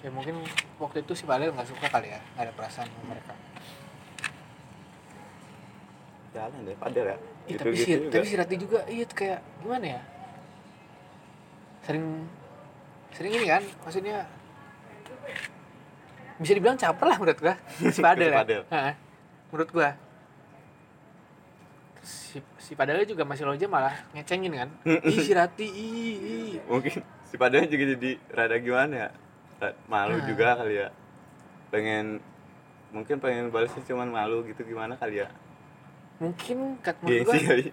ya 0.04 0.12
mungkin 0.12 0.44
waktu 0.76 1.00
itu 1.08 1.16
si 1.16 1.24
Padel 1.24 1.56
nggak 1.56 1.68
suka 1.72 1.88
kali 1.88 2.12
ya 2.12 2.20
nggak 2.36 2.44
ada 2.48 2.54
perasaan 2.56 2.88
sama 2.88 3.16
mereka. 3.16 3.32
Jalan 6.36 6.60
deh 6.68 6.76
Padel 6.76 7.06
ya 7.16 7.18
Ih, 7.48 7.56
gitu 7.56 7.64
tapi 7.64 7.76
si 7.76 7.86
gitu 7.86 7.98
juga. 8.02 8.14
tapi 8.14 8.26
si 8.26 8.36
Rati 8.36 8.56
juga 8.56 8.80
iya 8.86 9.04
tuh 9.04 9.18
kayak 9.18 9.40
gimana 9.60 9.86
ya? 9.88 10.02
Sering 11.82 12.06
sering 13.16 13.32
ini 13.34 13.46
kan 13.48 13.64
maksudnya 13.82 14.18
bisa 16.38 16.52
dibilang 16.54 16.78
caper 16.78 17.08
lah 17.08 17.18
menurut 17.18 17.40
gua 17.40 17.56
si 17.96 18.00
Padel 18.00 18.22
Si 18.22 18.30
ya 18.30 18.38
Padel. 18.38 18.62
Menurut 19.50 19.70
gua. 19.72 19.90
Si 22.04 22.38
si 22.58 22.72
Padelnya 22.72 23.04
juga 23.04 23.24
masih 23.24 23.44
loja 23.44 23.66
malah 23.66 23.96
ngecengin 24.12 24.54
kan. 24.54 24.70
Ih 24.86 25.20
si 25.20 25.32
Rati 25.32 25.66
ih, 25.66 26.16
ih. 26.20 26.52
mungkin 26.68 27.00
si 27.24 27.36
Padel 27.36 27.66
juga 27.66 27.84
jadi 27.96 28.12
rada 28.30 28.56
gimana 28.58 28.94
ya? 28.96 29.10
Malu 29.88 30.20
Nah. 30.20 30.26
juga 30.28 30.48
kali 30.56 30.76
ya. 30.78 30.88
Pengen 31.68 32.20
mungkin 32.88 33.20
pengen 33.20 33.52
balasnya 33.52 33.84
cuman 33.84 34.08
malu 34.08 34.44
gitu 34.44 34.64
gimana 34.64 34.96
kali 34.96 35.20
ya 35.20 35.28
mungkin 36.18 36.82
kat 36.82 36.98
menurut 37.02 37.30
gengsi 37.30 37.38
gua 37.40 37.50
kali 37.54 37.66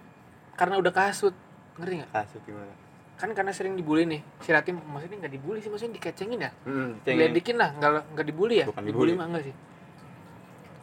karena 0.55 0.75
udah 0.79 0.93
kasut. 0.95 1.35
Ngerti 1.75 1.93
nggak? 1.99 2.11
Kasut 2.15 2.41
gimana? 2.47 2.73
Kan 3.15 3.29
karena 3.31 3.51
sering 3.51 3.75
dibully 3.75 4.03
nih. 4.07 4.21
Si 4.43 4.49
Rati 4.51 4.71
maksudnya 4.71 5.17
nggak 5.23 5.33
dibully 5.35 5.59
sih 5.59 5.69
maksudnya 5.71 5.93
dikecengin 5.99 6.39
ya? 6.47 6.51
Hmm, 6.63 6.99
diledekin 7.03 7.55
lah 7.59 7.75
nggak 7.75 7.91
nggak 8.15 8.25
dibully 8.27 8.55
ya? 8.63 8.65
Bukan 8.67 8.83
dibully 8.83 9.11
dibully. 9.11 9.19
mah 9.19 9.25
enggak 9.27 9.43
sih. 9.51 9.55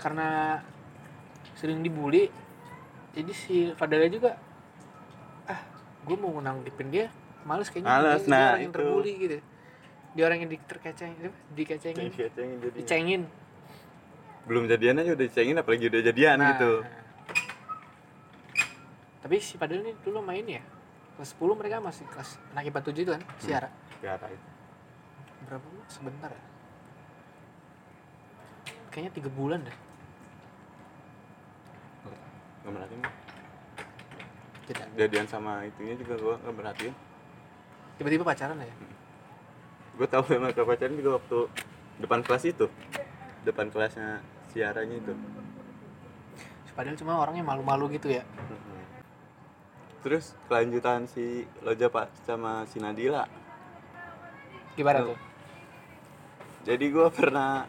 Karena 0.01 0.29
sering 1.57 1.81
dibully 1.81 2.29
jadi 3.13 3.33
si 3.37 3.57
Fadela 3.77 4.09
juga 4.09 4.37
ah 5.49 5.61
gue 6.05 6.17
mau 6.17 6.33
nanggepin 6.41 6.89
dia 6.89 7.07
males 7.45 7.69
kayaknya 7.69 7.91
Males, 7.91 8.23
dia, 8.25 8.29
dia 8.29 8.33
nah, 8.33 8.45
orang 8.49 8.63
yang 8.63 8.73
itu. 8.73 8.79
terbuli 8.81 9.13
gitu. 9.19 9.37
Dia 10.13 10.25
orang 10.29 10.39
yang 10.45 10.51
di 10.53 10.59
terkeceng 10.61 11.13
apa? 11.17 11.39
dikecengin. 11.57 12.09
Dicengin 12.13 12.57
jadinya. 12.61 12.77
dicengin. 12.77 13.23
Belum 14.45 14.65
jadian 14.69 14.95
aja 15.01 15.11
udah 15.17 15.27
dicengin 15.29 15.57
apalagi 15.57 15.85
udah 15.89 16.01
jadian 16.05 16.37
Nah, 16.37 16.49
gitu 16.57 16.73
tapi 19.23 19.39
si 19.39 19.55
Fadel 19.55 19.87
ini 19.87 19.95
dulu 20.03 20.19
main 20.19 20.43
ya? 20.43 20.63
Kelas 21.15 21.39
10 21.39 21.55
mereka 21.55 21.79
masih 21.79 22.05
kelas 22.11 22.43
anak 22.51 22.67
IPA 22.67 22.81
7 22.83 23.05
itu 23.07 23.13
kan 23.15 23.23
siara? 23.39 23.69
Tiara 24.03 24.27
itu 24.27 24.47
berapa? 25.47 25.63
Bulan 25.63 25.89
sebentar. 25.91 26.31
Ya 26.35 26.43
kayaknya 28.91 29.13
tiga 29.15 29.31
bulan 29.31 29.63
deh. 29.63 29.77
Nggak 32.63 32.73
merhatiin 32.75 33.03
tidak. 34.63 34.87
Jadian 34.95 35.27
sama 35.27 35.67
itunya 35.67 35.95
juga 35.99 36.15
gua 36.19 36.35
nggak 36.43 36.55
merhatiin. 36.59 36.95
Tiba-tiba 37.99 38.25
pacaran 38.27 38.59
ya? 38.59 38.75
Gue 39.93 40.09
tahu 40.09 40.23
ke 40.25 40.63
pacaran 40.65 40.95
juga 40.97 41.11
waktu 41.21 41.39
depan 42.01 42.21
kelas 42.25 42.45
itu. 42.49 42.67
Depan 43.45 43.69
kelasnya 43.69 44.23
siaranya 44.51 44.97
itu. 44.97 45.13
Si 46.67 46.73
Fadel 46.73 46.97
cuma 46.97 47.21
orangnya 47.21 47.45
malu-malu 47.45 47.93
gitu 47.93 48.09
ya 48.09 48.25
terus 50.03 50.35
kelanjutan 50.51 51.07
si 51.07 51.47
Loja 51.63 51.87
pak 51.87 52.11
sama 52.27 52.67
si 52.67 52.83
Nadila. 52.83 53.25
Gimana 54.75 55.07
tuh. 55.07 55.19
jadi 56.63 56.85
gue 56.91 57.09
pernah 57.15 57.67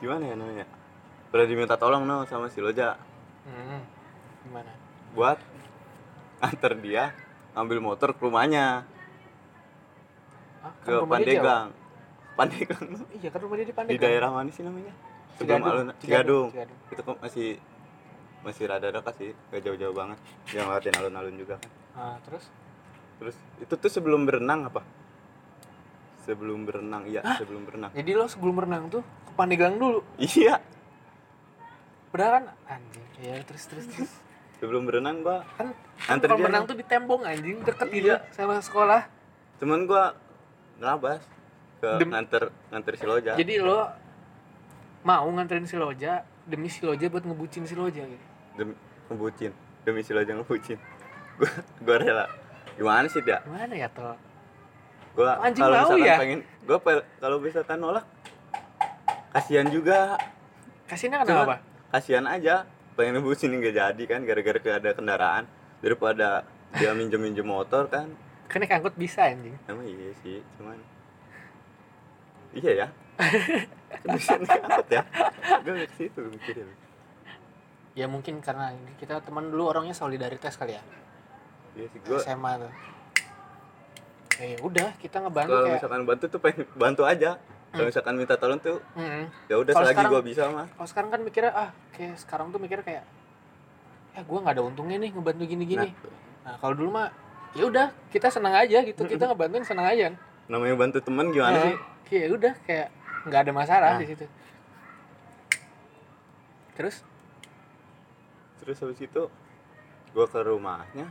gimana 0.00 0.28
ya 0.28 0.34
namanya? 0.36 0.66
Pernah 1.32 1.46
diminta 1.48 1.76
tolong 1.80 2.04
no 2.04 2.28
sama 2.28 2.52
si 2.52 2.60
Loja. 2.60 3.00
Hmm, 3.48 3.82
gimana? 4.44 4.72
Buat 5.16 5.40
antar 6.44 6.76
dia 6.76 7.16
ambil 7.56 7.80
motor 7.80 8.12
ke 8.12 8.20
rumahnya. 8.20 8.84
Ah, 10.60 10.72
ke 10.84 10.92
kan 10.92 11.00
rumah 11.00 11.18
dia 11.24 11.40
jauh. 11.40 11.44
Pandeglang 11.44 11.68
Pandeglang 12.36 12.84
iya 13.16 13.28
kan 13.32 13.40
rumah 13.40 13.56
dia 13.56 13.66
di 13.66 13.72
di 13.72 13.76
Pandeglang 13.76 14.04
daerah 14.04 14.28
mana 14.28 14.50
sih 14.52 14.64
namanya? 14.64 14.92
Sebelum 15.40 15.56
Cigadung, 15.56 15.72
alun 15.72 15.88
Cigadung, 15.96 16.48
Cigadung 16.52 16.76
Cigadung. 16.92 17.16
itu 17.16 17.22
masih 17.24 17.48
masih 18.40 18.64
rada 18.66 18.88
dekat 18.88 19.14
sih 19.16 19.30
gak 19.50 19.62
jauh-jauh 19.62 19.92
banget. 19.92 20.18
Yang 20.50 20.64
ngeliatin 20.66 20.94
alun-alun 20.96 21.36
juga 21.36 21.54
kan. 21.60 21.70
Ah, 21.92 22.16
terus? 22.24 22.44
Terus 23.20 23.36
itu 23.60 23.74
tuh 23.76 23.90
sebelum 23.90 24.24
berenang 24.24 24.64
apa? 24.66 24.80
Sebelum 26.24 26.64
berenang 26.64 27.04
iya 27.04 27.20
sebelum 27.36 27.64
berenang. 27.64 27.90
Jadi 27.92 28.10
lo 28.12 28.24
sebelum 28.24 28.56
renang 28.56 28.88
tuh 28.88 29.00
ke 29.00 29.32
Pandeglang 29.34 29.76
dulu? 29.76 30.00
Iya. 30.16 30.60
Padahal 32.10 32.32
kan 32.32 32.44
anjing 32.68 33.06
ya 33.18 33.34
terus 33.44 33.64
terus 33.66 33.86
terus. 33.88 34.12
Sebelum 34.60 34.84
berenang 34.84 35.20
gua 35.20 35.40
kan 35.56 35.72
Antar 36.06 36.32
kalau 36.32 36.44
berenang 36.44 36.64
tuh 36.64 36.76
di 36.76 36.84
tembong 36.84 37.24
anjing 37.24 37.60
deket 37.60 37.88
Iya. 37.88 37.96
gitu 37.96 38.12
sama 38.32 38.60
sekolah. 38.60 39.08
Cuman 39.58 39.84
gua 39.84 40.12
ngelabas 40.76 41.20
ke 41.80 41.90
Dem- 41.96 42.12
nganter 42.12 42.52
nganter 42.68 42.94
si 42.96 43.04
Loja. 43.04 43.32
Jadi 43.36 43.54
lo 43.56 43.88
mau 45.00 45.24
nganterin 45.28 45.64
si 45.64 45.76
Loja 45.76 46.24
demi 46.44 46.68
si 46.68 46.84
Loja 46.84 47.08
buat 47.08 47.24
ngebucin 47.24 47.64
si 47.64 47.72
Loja 47.72 48.04
gitu 48.04 48.26
demi 48.60 48.76
ngebucin. 49.08 49.52
Demi 49.80 50.04
si 50.04 50.12
Loja 50.12 50.36
ngebucin. 50.36 50.76
Gua 51.40 51.48
gua 51.80 51.96
rela. 51.96 52.26
Gimana 52.76 53.08
sih 53.08 53.24
dia 53.24 53.40
gimana 53.44 53.72
ya 53.72 53.88
toh 53.88 54.16
Anjing 55.40 55.64
kalau 55.64 55.76
misalkan 55.76 56.06
ya? 56.06 56.16
pengen 56.16 56.40
gua 56.64 56.78
pe- 56.80 57.06
kalau 57.18 57.36
misalkan 57.40 57.78
nolak 57.80 58.04
kasihan 59.32 59.66
juga. 59.68 60.20
Kasihnya 60.84 61.22
Cuman, 61.24 61.28
kenapa? 61.48 61.56
kasihan 61.88 62.26
aja. 62.28 62.68
Pengen 62.94 63.20
ngebucin 63.20 63.56
nggak 63.56 63.74
jadi 63.74 64.02
kan 64.04 64.20
gara-gara 64.28 64.58
ada 64.76 64.90
kendaraan. 64.92 65.44
Daripada 65.80 66.44
dia 66.76 66.92
minjem 66.92 67.20
minjem 67.20 67.46
motor 67.46 67.88
kan. 67.88 68.12
Kan 68.50 68.60
naik 68.60 68.76
angkot 68.76 68.94
bisa 69.00 69.24
anjing. 69.24 69.56
Emang 69.64 69.86
iya 69.88 70.12
sih 70.20 70.44
cuman 70.60 70.78
iya 72.52 72.72
ya. 72.84 72.88
Bisa 74.16 74.36
naik 74.40 74.60
angkot 74.64 74.88
ya. 74.90 75.02
Gue 75.62 75.84
ke 75.86 75.94
situ 75.96 76.20
mikirin 76.26 76.68
ya 78.00 78.08
mungkin 78.08 78.40
karena 78.40 78.72
kita 78.96 79.20
teman 79.20 79.52
dulu 79.52 79.68
orangnya 79.68 79.92
solidaritas 79.92 80.56
kali 80.56 80.72
ya. 80.72 80.82
Iya 81.76 81.86
sih 81.92 81.98
gue 82.00 82.16
SMA 82.18 82.52
tuh. 82.56 82.72
Ya 84.40 84.56
udah 84.64 84.88
kita 84.96 85.20
ngebantu 85.20 85.52
kalau 85.52 85.62
kayak 85.62 85.76
misalkan 85.76 86.00
bantu 86.08 86.24
tuh 86.26 86.40
pengen 86.40 86.64
bantu 86.74 87.02
aja. 87.04 87.36
Kalau 87.70 87.86
misalkan 87.86 88.14
minta 88.16 88.34
tolong 88.34 88.58
tuh 88.58 88.82
Mm-mm. 88.98 89.30
ya 89.46 89.54
udah 89.54 89.72
selagi 89.76 90.02
gue 90.02 90.22
bisa 90.26 90.42
mah. 90.50 90.66
kalau 90.74 90.88
sekarang 90.90 91.10
kan 91.12 91.20
mikirnya 91.22 91.52
ah 91.54 91.70
kayak 91.94 92.18
sekarang 92.18 92.50
tuh 92.50 92.58
mikirnya 92.58 92.82
kayak 92.82 93.04
ya 94.10 94.20
gua 94.26 94.42
nggak 94.42 94.58
ada 94.58 94.64
untungnya 94.66 94.98
nih 94.98 95.14
ngebantu 95.14 95.46
gini-gini. 95.46 95.94
Nah, 96.42 96.58
kalau 96.58 96.74
dulu 96.74 96.98
mah 96.98 97.14
ya 97.54 97.62
udah 97.62 97.94
kita 98.10 98.26
senang 98.26 98.58
aja 98.58 98.82
gitu 98.82 99.04
kita 99.04 99.28
ngebantuin 99.28 99.62
senang 99.62 99.86
aja. 99.86 100.10
Namanya 100.50 100.74
bantu 100.74 100.98
temen 100.98 101.30
gimana 101.30 101.54
Nah, 101.54 101.62
sih? 101.62 101.76
kayak 102.10 102.26
udah 102.34 102.52
kayak 102.66 102.88
nggak 103.30 103.40
ada 103.46 103.52
masalah 103.54 103.90
Nah. 103.94 104.00
di 104.02 104.06
situ. 104.08 104.26
Terus 106.74 107.06
terus 108.60 108.76
habis 108.84 109.00
itu 109.00 109.22
gue 110.10 110.26
ke 110.28 110.40
rumahnya. 110.44 111.08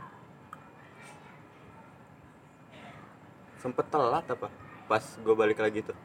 Sempet 3.60 3.86
telat 3.92 4.24
apa? 4.24 4.48
Pas 4.88 5.04
gue 5.04 5.34
balik 5.36 5.60
lagi 5.60 5.84
tuh. 5.84 5.96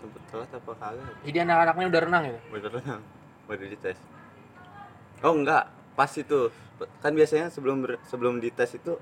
Sempet 0.00 0.22
telat 0.32 0.50
apa 0.54 0.72
kagak? 0.72 1.12
Jadi 1.26 1.38
anak-anaknya 1.44 1.86
udah 1.92 2.00
renang 2.06 2.22
gitu? 2.30 2.40
Beneran 2.48 3.00
baru 3.44 3.64
dites. 3.68 3.98
Oh 5.20 5.34
enggak. 5.36 5.68
Pas 5.92 6.10
itu. 6.16 6.48
Kan 7.04 7.12
biasanya 7.12 7.52
sebelum 7.52 7.84
ber- 7.84 8.02
sebelum 8.08 8.40
dites 8.40 8.76
itu 8.76 8.96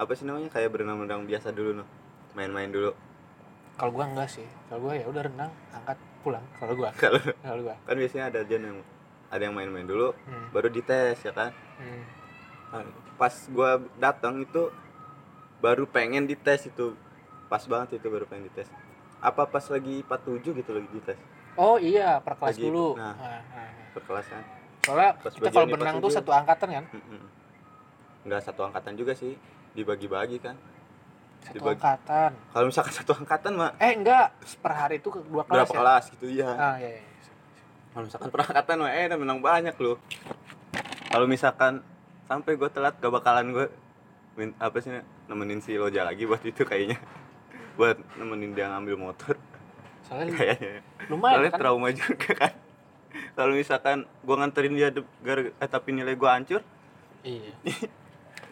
apa 0.00 0.12
sih 0.18 0.26
namanya? 0.26 0.50
Kayak 0.50 0.74
berenang-berenang 0.74 1.26
biasa 1.26 1.54
dulu 1.54 1.82
noh. 1.82 1.88
Main-main 2.34 2.70
dulu. 2.70 2.94
Kalau 3.78 3.90
gua 3.94 4.06
enggak 4.10 4.28
sih. 4.30 4.46
Kalau 4.66 4.90
gua 4.90 4.94
ya 4.98 5.06
udah 5.06 5.22
renang 5.26 5.50
angkat 5.70 5.98
pulang. 6.26 6.44
Kalau 6.58 6.74
gua. 6.74 6.90
Kalau 6.98 7.20
kalau 7.42 7.62
gua. 7.64 7.76
kan 7.86 7.94
biasanya 7.94 8.24
ada 8.30 8.38
aja 8.42 8.56
yang 8.58 8.78
ada 9.30 9.40
yang 9.40 9.54
main-main 9.54 9.86
dulu 9.86 10.12
hmm. 10.12 10.50
baru 10.50 10.68
dites 10.68 11.18
ya 11.20 11.32
kan 11.32 11.50
Hmm. 11.80 12.04
Nah, 12.70 12.84
pas 13.16 13.32
gua 13.48 13.70
datang 13.96 14.36
itu 14.38 14.68
baru 15.58 15.84
pengen 15.84 16.24
dites 16.24 16.68
itu 16.68 16.92
pas 17.46 17.64
banget 17.64 17.96
itu 17.96 18.06
baru 18.06 18.24
pengen 18.24 18.46
dites 18.46 18.68
apa 19.18 19.42
pas 19.44 19.64
lagi 19.64 20.00
47 20.02 20.54
gitu 20.54 20.70
lagi 20.70 20.88
dites 20.90 21.18
oh 21.56 21.76
iya 21.76 22.20
per 22.20 22.36
kelas 22.36 22.54
Lagi- 22.54 22.62
dulu 22.62 22.94
nah. 22.94 23.12
Nah, 23.12 23.40
nah, 23.42 23.66
nah. 23.66 23.88
per 23.90 24.02
kelas 24.04 24.26
kan 24.28 24.42
soalnya 24.80 25.10
Pas 25.14 25.32
kita 25.34 25.48
kalau 25.50 25.66
berenang 25.66 25.98
tuh 25.98 26.08
satu 26.10 26.30
angkatan 26.30 26.68
kan 26.70 26.84
Mm-mm. 26.90 27.22
nggak 28.22 28.40
satu 28.40 28.60
angkatan 28.62 28.92
juga 28.94 29.12
sih 29.12 29.32
dibagi-bagi 29.72 30.38
kan 30.38 30.56
satu 31.42 31.56
Dibagi- 31.56 31.76
angkatan 31.76 32.30
kalau 32.48 32.64
misalkan 32.68 32.92
satu 33.00 33.12
angkatan 33.14 33.52
mah 33.56 33.70
eh 33.76 33.92
enggak 33.92 34.30
per 34.56 34.72
hari 34.74 35.00
itu 35.00 35.08
ke 35.08 35.20
dua 35.22 35.42
kelas 35.42 35.64
berapa 35.64 35.72
ya 35.72 35.80
kelas 35.80 36.04
gitu 36.12 36.26
ya 36.30 36.50
ah 36.50 36.76
iya, 36.76 36.90
iya. 36.92 37.08
Kalau 37.90 38.06
misalkan 38.06 38.28
per 38.30 38.40
angkatan 38.46 38.76
mah 38.86 38.90
eh 38.94 39.10
menang 39.18 39.40
banyak 39.42 39.74
loh. 39.82 39.98
Kalau 41.10 41.26
misalkan 41.26 41.82
sampai 42.30 42.54
gue 42.54 42.70
telat 42.70 42.94
gak 43.02 43.10
bakalan 43.10 43.50
gue 43.50 43.66
min- 44.38 44.54
apa 44.62 44.78
sih 44.78 44.94
nemenin 45.26 45.58
si 45.58 45.74
Loja 45.74 46.06
lagi 46.06 46.22
buat 46.22 46.38
itu 46.46 46.62
kayaknya. 46.62 46.98
Buat 47.78 47.98
nemenin 48.14 48.54
dia 48.54 48.70
ngambil 48.70 48.94
motor. 48.94 49.34
Soalnya 50.06 50.30
kayaknya. 50.38 50.86
lumayan 51.10 51.34
soalnya 51.42 51.50
kan? 51.50 51.58
trauma 51.58 51.88
juga 51.90 52.30
kan. 52.38 52.54
Kalau 53.38 53.52
misalkan 53.58 53.98
gue 54.06 54.36
nganterin 54.38 54.74
dia 54.78 54.88
gara 55.26 55.42
eh, 55.50 55.68
tapi 55.70 55.90
nilai 55.90 56.14
gue 56.14 56.30
hancur. 56.30 56.62
Iya. 57.26 57.50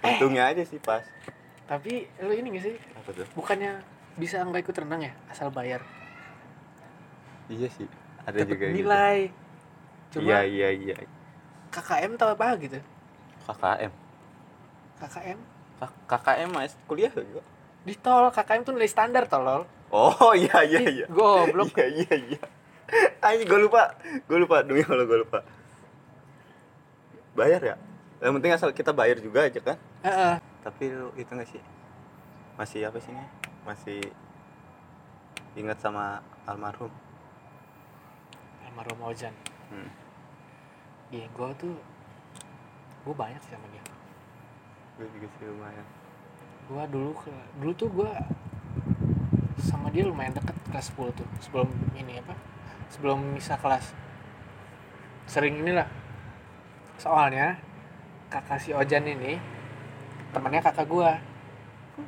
Untungnya 0.02 0.50
aja 0.50 0.66
sih 0.66 0.83
pas. 0.83 1.07
Tapi 1.71 2.11
lu 2.26 2.35
ini 2.35 2.59
gak 2.59 2.64
sih? 2.66 2.75
Apa 2.99 3.11
tuh? 3.14 3.26
Bukannya 3.38 3.87
bisa 4.18 4.42
nggak 4.42 4.66
ikut 4.66 4.76
renang 4.83 5.07
ya? 5.07 5.12
Asal 5.30 5.54
bayar. 5.54 5.87
Iya 7.47 7.71
sih 7.71 8.08
ada 8.28 8.37
Dapet 8.37 8.52
juga 8.52 8.64
gitu. 8.68 8.76
nilai. 8.85 9.18
Cuma 10.12 10.25
iya 10.28 10.38
iya 10.44 10.68
iya. 10.73 10.94
KKM 11.73 12.12
tau 12.20 12.37
apa 12.37 12.52
gitu? 12.61 12.76
KKM 13.49 13.92
KKM 15.00 15.38
K- 15.80 15.99
KKM 16.04 16.49
mas 16.52 16.76
kuliah 16.85 17.08
juga. 17.08 17.40
Di 17.88 17.97
tol 17.97 18.28
KKM 18.28 18.62
tuh 18.68 18.73
nilai 18.76 18.90
standar 18.90 19.25
tolol 19.25 19.64
oh 19.88 20.37
iya 20.37 20.61
iya 20.68 20.80
iya. 20.85 21.06
goblok. 21.08 21.73
Iya 21.73 21.88
iya 22.04 22.14
iya. 22.37 22.40
Ayo 23.25 23.44
gue 23.44 23.61
lupa. 23.64 23.97
Gue 24.28 24.38
lupa 24.44 24.61
demi 24.61 24.85
Allah 24.85 25.08
gue 25.08 25.18
lupa. 25.25 25.40
Bayar 27.32 27.61
ya? 27.64 27.76
Yang 28.20 28.32
penting 28.40 28.52
asal 28.52 28.68
kita 28.75 28.90
bayar 28.92 29.16
juga 29.23 29.49
aja 29.49 29.61
kan? 29.62 29.76
Heeh. 30.04 30.37
tapi 30.58 30.85
lu 30.92 31.08
itu 31.16 31.30
gak 31.32 31.49
sih? 31.49 31.62
Masih 32.61 32.85
apa 32.85 32.99
sih 33.00 33.08
ini? 33.14 33.25
Masih 33.64 34.00
ingat 35.56 35.80
sama 35.80 36.20
almarhum 36.44 36.92
almarhum 38.78 39.11
Ojan. 39.11 39.35
Hmm. 39.75 39.90
iya 41.11 41.26
gue 41.26 41.49
tuh 41.58 41.75
gue 43.02 43.14
banyak 43.16 43.42
sih 43.42 43.50
sama 43.50 43.66
dia. 43.75 43.82
Gue 44.94 45.11
juga 45.18 45.26
sih 45.35 45.50
lumayan. 45.50 45.87
Gue 46.70 46.82
dulu 46.87 47.11
ke- 47.18 47.49
dulu 47.58 47.73
tuh 47.75 47.90
gue 47.90 48.11
sama 49.58 49.90
dia 49.90 50.06
lumayan 50.06 50.30
deket 50.30 50.54
kelas 50.70 50.94
10 50.94 51.11
tuh 51.11 51.26
sebelum 51.42 51.66
ini 51.99 52.23
apa 52.23 52.38
sebelum 52.87 53.35
misah 53.35 53.58
kelas. 53.58 53.90
Sering 55.26 55.58
inilah. 55.58 55.90
Soalnya 57.02 57.58
kakak 58.30 58.62
si 58.62 58.70
Ojan 58.70 59.02
ini 59.02 59.42
temannya 60.30 60.62
kakak 60.62 60.87
gua. 60.87 61.18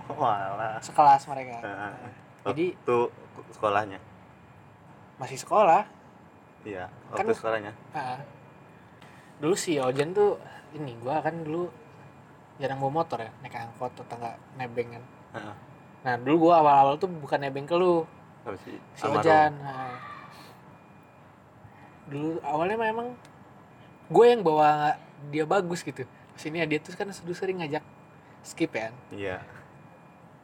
Walah. 0.06 0.78
Sekelas 0.78 1.26
mereka. 1.26 1.66
Heeh. 1.66 2.14
jadi 2.46 2.66
waktu 2.86 2.94
sekolahnya? 3.50 3.98
Masih 5.18 5.36
sekolah 5.36 5.84
iya 6.62 6.84
Kan- 7.12 7.24
waktu 7.26 7.34
sekolahnya 7.36 7.72
Nah, 7.90 8.18
dulu 9.40 9.54
si 9.56 9.80
Ojan 9.80 10.12
tuh 10.12 10.36
ini 10.76 10.94
gua 11.00 11.24
kan 11.24 11.32
dulu 11.40 11.66
jarang 12.60 12.76
bawa 12.76 13.02
motor 13.02 13.18
ya 13.24 13.32
naik 13.40 13.56
angkot 13.56 13.96
atau 13.96 14.16
enggak 14.20 14.36
nebeng 14.54 14.88
kan. 14.92 15.04
Heeh. 15.34 15.54
nah 16.00 16.14
dulu 16.20 16.48
gua 16.48 16.60
awal-awal 16.60 16.94
tuh 17.00 17.08
bukan 17.08 17.40
nebeng 17.40 17.64
ke 17.64 17.72
lu. 17.76 18.04
Sih? 18.64 18.76
Si 18.96 19.04
Almarhum. 19.04 19.24
Ojan 19.24 19.52
nah, 19.64 19.96
dulu 22.10 22.42
awalnya 22.42 22.76
memang 22.76 23.14
gue 24.10 24.24
yang 24.26 24.42
bawa 24.42 24.98
dia 25.30 25.46
bagus 25.46 25.80
gitu. 25.86 26.02
Sini 26.34 26.60
dia 26.66 26.80
tuh 26.82 26.92
kan 26.96 27.06
dulu 27.08 27.32
sering 27.36 27.60
ngajak 27.62 27.84
skip 28.42 28.72
ya 28.72 28.88
iya. 29.12 29.36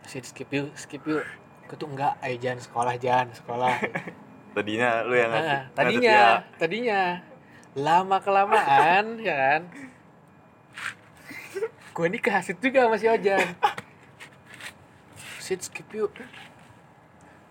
Masih 0.04 0.22
skip 0.22 0.48
yuk 0.52 0.72
skip 0.76 1.02
yuk. 1.04 1.24
Gue 1.66 1.76
tuh 1.76 1.88
enggak 1.90 2.14
ayo 2.22 2.36
jangan 2.38 2.60
sekolah 2.62 2.94
jangan 2.96 3.28
sekolah 3.34 3.74
tadinya 4.56 5.04
lu 5.04 5.12
yang 5.12 5.28
ngasih 5.28 5.44
Nah, 5.44 5.60
ngasih 5.60 5.76
tadinya 5.76 6.16
dia. 6.16 6.56
tadinya. 6.56 7.02
Lama 7.76 8.16
kelamaan 8.18 9.04
ya 9.20 9.34
kan? 9.44 9.62
Gue 11.92 12.06
ini 12.08 12.16
kehasit 12.16 12.56
juga 12.58 12.88
sama 12.88 12.96
si 12.96 13.04
Ojan. 13.06 13.44
Sit 15.36 15.60
skip 15.60 15.84
yuk. 15.92 16.12
Ke 16.12 16.24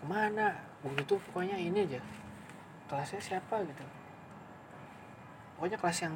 mana? 0.05 0.57
Itu 0.97 1.21
pokoknya 1.29 1.57
ini 1.57 1.85
aja. 1.85 2.01
Kelasnya 2.85 3.21
siapa 3.21 3.61
gitu? 3.61 3.85
Pokoknya 5.57 5.77
kelas 5.77 5.97
yang 6.01 6.15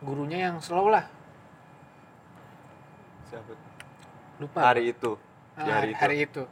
gurunya 0.00 0.38
yang 0.48 0.56
slow 0.60 0.88
lah. 0.88 1.04
Siapa? 3.28 3.52
Lupa. 4.40 4.60
Hari 4.62 4.92
itu. 4.92 5.16
Ah, 5.52 5.64
di 5.64 5.70
hari 5.72 5.90
itu. 5.92 6.00
hari 6.00 6.16
itu. 6.24 6.42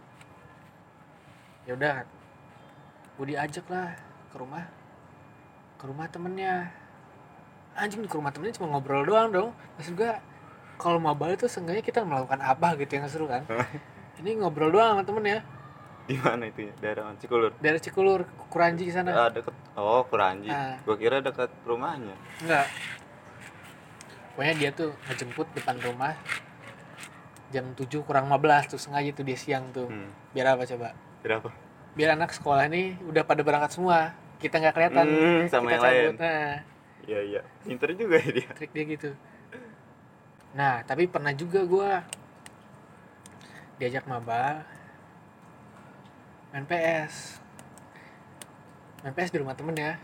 Ya 1.65 1.73
udah 1.73 1.95
gue 3.17 3.27
diajak 3.33 3.65
lah 3.73 3.97
ke 4.29 4.37
rumah. 4.37 4.65
Ke 5.81 5.85
rumah 5.89 6.07
temennya. 6.13 6.69
Anjing 7.77 8.05
ke 8.05 8.17
rumah 8.17 8.33
temennya 8.33 8.61
cuma 8.61 8.77
ngobrol 8.77 9.05
doang 9.09 9.33
dong. 9.33 9.51
Maksud 9.81 9.97
gue 9.97 10.13
kalau 10.77 11.01
mabal 11.01 11.33
itu 11.33 11.49
seenggaknya 11.49 11.81
kita 11.81 12.05
melakukan 12.05 12.41
apa 12.45 12.77
gitu 12.77 13.01
yang 13.01 13.09
seru 13.09 13.27
kan. 13.29 13.49
Ini 14.21 14.41
ngobrol 14.41 14.73
doang 14.73 15.01
sama 15.01 15.05
temennya. 15.05 15.41
Di 16.07 16.15
mana 16.23 16.47
itu 16.47 16.71
ya? 16.71 16.73
Daerah? 16.79 17.19
Cikulur? 17.19 17.51
Dari 17.59 17.83
Cikulur 17.83 18.31
Kuranji 18.47 18.87
sana. 18.95 19.11
Ah 19.11 19.29
deket. 19.33 19.51
Oh 19.75 20.07
Kuranji. 20.07 20.47
Ah. 20.47 20.79
gua 20.87 20.95
kira 20.95 21.19
dekat 21.19 21.51
rumahnya. 21.67 22.15
Enggak. 22.41 22.71
Pokoknya 24.37 24.55
dia 24.55 24.71
tuh 24.71 24.95
ngejemput 25.11 25.51
depan 25.57 25.81
rumah 25.83 26.15
jam 27.51 27.73
7 27.75 27.89
kurang 28.07 28.31
15 28.31 28.77
tuh 28.77 28.79
sengaja 28.79 29.11
tuh 29.17 29.25
dia 29.27 29.35
siang 29.35 29.73
tuh. 29.75 29.91
Hmm. 29.91 30.13
biar 30.31 30.55
apa 30.55 30.63
coba? 30.63 30.95
Berapa 31.27 31.66
biar 31.97 32.13
anak 32.13 32.37
sekolah 32.37 32.69
nih 32.69 33.01
udah 33.09 33.25
pada 33.25 33.41
berangkat 33.41 33.73
semua. 33.73 34.13
Kita 34.37 34.61
nggak 34.61 34.75
kelihatan. 34.77 35.07
Hmm, 35.09 35.43
sama 35.49 35.73
kita 35.73 35.75
yang 35.75 35.83
lain. 35.83 36.05
Cabut. 36.05 36.17
nah. 36.21 36.53
Iya 37.09 37.21
iya. 37.25 37.41
Pinter 37.65 37.91
juga 37.97 38.17
ya 38.21 38.31
dia. 38.37 38.51
Trik 38.53 38.71
dia 38.77 38.85
gitu. 38.85 39.11
Nah 40.53 40.85
tapi 40.85 41.09
pernah 41.09 41.33
juga 41.33 41.65
gua 41.65 42.05
diajak 43.81 44.09
maba 44.09 44.65
main 46.53 46.65
PS 46.65 47.37
main 49.05 49.13
PS 49.13 49.33
di 49.33 49.39
rumah 49.41 49.57
temen 49.57 49.77
ya. 49.77 49.97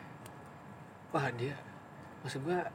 Wah 1.13 1.29
dia 1.37 1.57
maksud 2.25 2.41
gua 2.41 2.73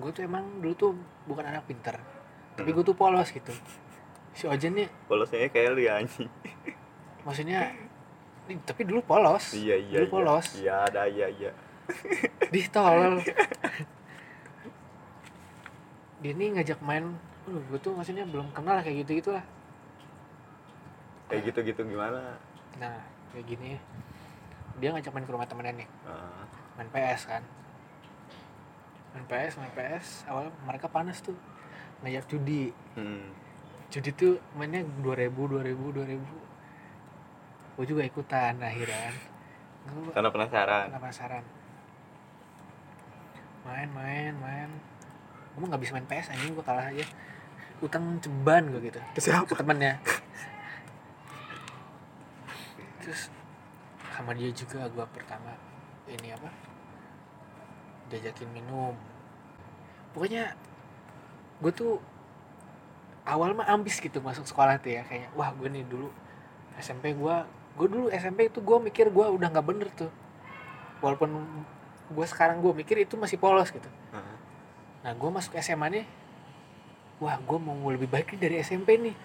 gua 0.00 0.10
tuh 0.12 0.24
emang 0.24 0.44
dulu 0.64 0.74
tuh 0.76 0.92
bukan 1.28 1.44
anak 1.44 1.68
pinter 1.68 2.00
tapi 2.56 2.72
gua 2.72 2.84
tuh 2.84 2.96
polos 2.96 3.28
gitu. 3.28 3.52
Si 4.32 4.48
Ojen 4.48 4.72
nih 4.76 4.88
polosnya 5.04 5.52
kayak 5.52 5.76
lu 5.76 5.84
ya 5.84 6.00
anjing. 6.00 6.28
Maksudnya 7.26 7.74
ini, 7.74 7.85
tapi 8.62 8.86
dulu 8.86 9.02
polos. 9.02 9.52
Iya 9.52 9.76
iya 9.76 9.98
dulu 10.00 10.06
iya. 10.06 10.14
polos. 10.14 10.46
Iya 10.54 10.74
ada 10.86 11.02
iya 11.10 11.26
iya. 11.30 11.50
Di 12.54 12.62
tolol 12.70 13.22
dia 16.26 16.32
nih 16.32 16.48
ngajak 16.58 16.80
main. 16.80 17.14
Aduh, 17.46 17.62
gue 17.70 17.78
tuh 17.78 17.94
maksudnya 17.94 18.26
belum 18.26 18.50
kenal 18.50 18.82
kayak 18.82 19.06
gitu 19.06 19.22
gitu 19.22 19.30
lah. 19.30 19.44
Kayak 21.30 21.42
gitu 21.52 21.58
gitu 21.70 21.80
gimana? 21.86 22.40
Nah 22.82 22.98
kayak 23.30 23.46
gini. 23.46 23.78
Dia 24.82 24.90
ngajak 24.90 25.12
main 25.14 25.22
ke 25.22 25.32
rumah 25.32 25.46
temennya 25.46 25.86
nih. 25.86 25.88
Ah, 26.08 26.42
main 26.74 26.88
PS 26.90 27.22
kan. 27.30 27.42
Main 29.14 29.24
PS 29.30 29.54
main 29.62 29.72
PS 29.72 30.06
awal 30.26 30.50
mereka 30.66 30.90
panas 30.90 31.22
tuh. 31.22 31.36
Ngajak 32.02 32.26
judi. 32.26 32.74
Hmm. 32.98 33.30
judi 33.86 34.10
tuh 34.10 34.42
mainnya 34.58 34.82
2000 34.82 35.30
2000 35.30 35.94
2000 35.94 36.45
gue 37.76 37.84
juga 37.84 38.02
ikutan 38.08 38.56
akhirnya 38.56 38.98
kan. 39.08 39.14
Gue 39.86 40.12
karena 40.12 40.30
penasaran. 40.32 40.86
penasaran. 40.96 41.44
Main 43.68 43.88
main 43.92 44.32
main. 44.40 44.70
Gue 45.56 45.66
nggak 45.68 45.82
bisa 45.84 45.92
main 45.92 46.08
PS 46.08 46.32
anjing 46.32 46.56
gue 46.56 46.64
kalah 46.64 46.88
aja. 46.88 47.04
Utang 47.84 48.16
ceban 48.24 48.72
gue 48.72 48.80
gitu. 48.88 49.00
Ke 49.12 49.20
siapa? 49.20 49.44
ke 49.44 49.54
temennya. 49.54 50.00
Terus 53.04 53.28
sama 54.16 54.32
dia 54.32 54.48
juga 54.56 54.88
gue 54.88 55.04
pertama 55.12 55.52
ini 56.08 56.32
apa 56.32 56.48
diajakin 58.08 58.48
minum. 58.56 58.96
Pokoknya 60.16 60.56
gue 61.60 61.72
tuh 61.76 62.00
awal 63.26 63.52
mah 63.52 63.68
ambis 63.68 63.98
gitu 63.98 64.22
masuk 64.22 64.46
sekolah 64.46 64.78
tuh 64.78 64.94
ya 64.96 65.02
kayak 65.04 65.28
wah 65.34 65.50
gue 65.52 65.68
nih 65.68 65.84
dulu 65.84 66.08
SMP 66.78 67.12
gue 67.12 67.36
gue 67.76 67.86
dulu 67.92 68.06
SMP 68.08 68.48
itu 68.48 68.64
gue 68.64 68.78
mikir 68.80 69.12
gue 69.12 69.26
udah 69.36 69.48
nggak 69.52 69.66
bener 69.66 69.88
tuh. 69.92 70.12
Walaupun 71.04 71.28
gue 72.08 72.26
sekarang 72.26 72.64
gue 72.64 72.72
mikir 72.72 73.04
itu 73.04 73.20
masih 73.20 73.36
polos 73.36 73.68
gitu. 73.68 73.88
Ah, 74.16 74.24
nah 75.04 75.12
gue 75.12 75.30
masuk 75.30 75.52
SMA 75.60 76.00
nih 76.00 76.06
wah 77.20 77.36
gue 77.40 77.58
mau 77.60 77.88
lebih 77.88 78.08
baik 78.08 78.36
nih 78.36 78.40
dari 78.40 78.56
SMP 78.64 78.96
nih. 79.00 79.16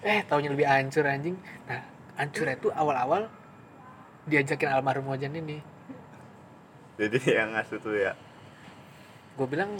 Eh 0.00 0.20
taunya 0.24 0.48
lebih 0.48 0.64
hancur 0.64 1.04
anjing. 1.04 1.36
Nah 1.68 1.84
hancurnya 2.16 2.56
tuh 2.56 2.72
awal-awal 2.72 3.28
diajakin 4.24 4.72
almarhum 4.72 5.12
Ojan 5.12 5.36
ini. 5.36 5.60
Jadi 7.00 7.18
yang 7.36 7.56
ngasuh 7.56 7.80
tuh 7.80 7.96
ya? 7.96 8.12
Gue 9.36 9.46
bilang 9.48 9.72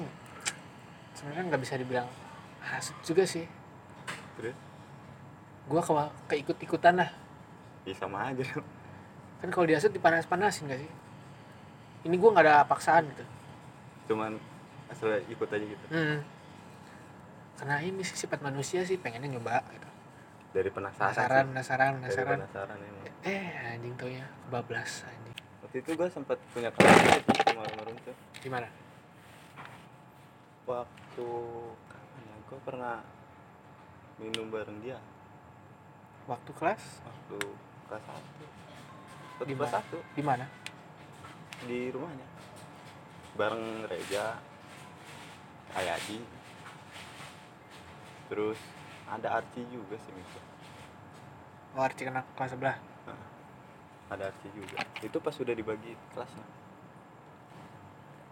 sebenarnya 1.16 1.44
nggak 1.52 1.62
bisa 1.64 1.74
dibilang 1.76 2.08
hasut 2.60 2.96
juga 3.04 3.24
sih. 3.24 3.44
Terus? 4.40 4.56
Gue 5.68 5.80
ke 5.80 5.92
keikut-ikutan 6.32 7.00
lah 7.00 7.10
ya 7.90 7.96
sama 7.98 8.30
aja. 8.30 8.46
Kan 9.40 9.48
kalau 9.50 9.66
dihasut 9.66 9.90
dipanas-panasin 9.90 10.70
gak 10.70 10.80
sih? 10.80 10.90
Ini 12.06 12.14
gue 12.16 12.30
nggak 12.32 12.46
ada 12.46 12.64
paksaan 12.64 13.08
gitu. 13.12 13.24
Cuman 14.12 14.40
asal 14.90 15.22
ikut 15.30 15.48
aja 15.48 15.64
gitu. 15.64 15.86
Hmm. 15.90 16.20
karena 17.60 17.76
ini 17.84 18.00
sih 18.00 18.16
sifat 18.16 18.40
manusia 18.40 18.80
sih 18.88 18.96
pengennya 18.96 19.36
nyoba 19.36 19.60
gitu. 19.68 19.88
dari 20.56 20.72
penasaran 20.72 21.12
penasaran 21.12 21.44
sih. 21.44 21.52
penasaran 21.52 21.92
dari 21.92 22.08
penasaran. 22.08 22.38
penasaran 22.40 22.78
emang. 22.80 23.04
Eh 23.20 23.44
anjing 23.76 23.94
tuh 24.00 24.08
ya 24.08 24.24
kebablas 24.48 25.04
anjing. 25.04 25.36
Waktu 25.60 25.76
itu 25.84 25.90
gue 25.92 26.08
sempat 26.08 26.40
punya 26.56 26.72
kelas 26.72 27.20
itu 27.20 27.32
sama 27.44 27.60
almarhum 27.68 27.96
tuh. 28.00 28.16
Gimana 28.40 28.66
waktu 30.70 31.28
kapan 31.90 32.22
ya? 32.24 32.36
Gue 32.48 32.58
pernah 32.64 32.96
minum 34.16 34.46
bareng 34.48 34.78
dia. 34.80 34.98
Waktu 36.24 36.50
kelas? 36.54 36.82
Waktu 37.04 37.38
kelas 37.90 38.04
satu. 38.06 38.44
Di 39.42 39.54
kelas 39.58 39.72
satu. 39.74 39.98
Di 40.14 40.22
mana? 40.22 40.46
Di 41.66 41.90
rumahnya. 41.90 42.26
Bareng 43.34 43.90
Reja 43.90 44.38
Ayadi 45.74 46.18
terus 48.30 48.58
ada 49.10 49.42
Arci 49.42 49.66
juga 49.74 49.98
sih 49.98 50.14
itu 50.14 50.40
oh 51.74 51.82
Arci 51.82 52.02
kena 52.06 52.22
kelas 52.38 52.54
sebelah? 52.54 52.76
Ada 54.10 54.30
Arci 54.30 54.50
juga. 54.54 54.82
Itu 55.02 55.22
pas 55.22 55.34
sudah 55.34 55.54
dibagi 55.54 55.94
kelasnya 56.14 56.42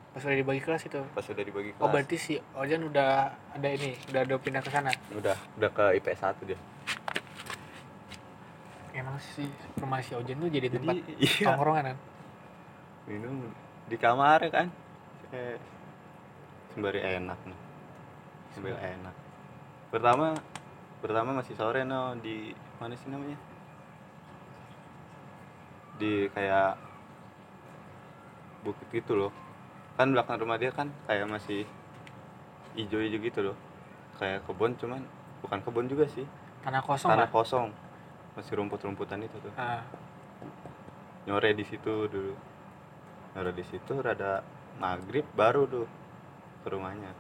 pas 0.09 0.25
udah 0.25 0.35
dibagi 0.41 0.59
kelas 0.59 0.83
itu? 0.83 0.99
Pas 1.15 1.23
sudah 1.23 1.45
dibagi 1.47 1.71
kelas. 1.79 1.85
oh 1.85 1.89
berarti 1.95 2.17
si 2.19 2.35
Ojan 2.59 2.83
udah 2.91 3.39
ada 3.55 3.69
ini 3.71 3.95
udah 4.11 4.27
ada 4.27 4.35
pindah 4.41 4.63
ke 4.67 4.71
sana? 4.73 4.91
Udah 5.15 5.39
udah 5.61 5.71
ke 5.71 5.85
IPS 6.03 6.27
1 6.43 6.49
dia 6.49 6.59
emang 9.19 9.35
si 9.35 9.45
rumah 9.83 9.99
si 9.99 10.15
Ojan 10.15 10.39
tuh 10.39 10.47
jadi 10.47 10.71
jadi 10.71 10.79
tempat 10.79 10.95
iya. 11.19 11.47
tongkrongan 11.51 11.85
kan? 11.91 11.97
Minum 13.11 13.51
di 13.91 13.97
kamar 13.99 14.41
kan? 14.47 14.71
Eh, 15.35 15.59
sembari 16.71 17.03
enak 17.03 17.39
nih. 17.43 17.59
Sembari 18.55 18.79
enak. 18.79 19.15
Pertama 19.91 20.39
pertama 21.03 21.31
masih 21.35 21.55
sore 21.59 21.83
no. 21.83 22.15
Di 22.23 22.55
mana 22.79 22.95
sih 22.95 23.11
namanya? 23.11 23.39
Di 25.99 26.31
kayak 26.31 26.79
bukit 28.63 28.87
gitu 28.95 29.19
loh. 29.19 29.33
Kan 29.99 30.15
belakang 30.15 30.39
rumah 30.39 30.63
dia 30.63 30.71
kan 30.71 30.95
kayak 31.11 31.27
masih 31.27 31.67
hijau-hijau 32.79 33.19
gitu 33.19 33.41
loh. 33.51 33.57
Kayak 34.23 34.47
kebun 34.47 34.79
cuman 34.79 35.03
bukan 35.43 35.59
kebun 35.67 35.91
juga 35.91 36.07
sih. 36.07 36.23
Tanah 36.63 36.83
kosong 36.87 37.11
tanah 37.11 37.27
lah 37.27 37.31
kosong 37.35 37.88
masih 38.39 38.55
rumput-rumputan 38.55 39.19
itu 39.19 39.35
tuh. 39.43 39.51
Ah, 39.59 39.83
nyore 41.27 41.51
di 41.59 41.67
situ 41.67 42.07
dulu. 42.07 42.39
Nyore 43.35 43.51
di 43.51 43.67
situ 43.67 43.99
rada 43.99 44.47
maghrib 44.79 45.27
baru 45.35 45.67
tuh 45.67 45.91
ke 46.63 46.69
rumahnya. 46.71 47.11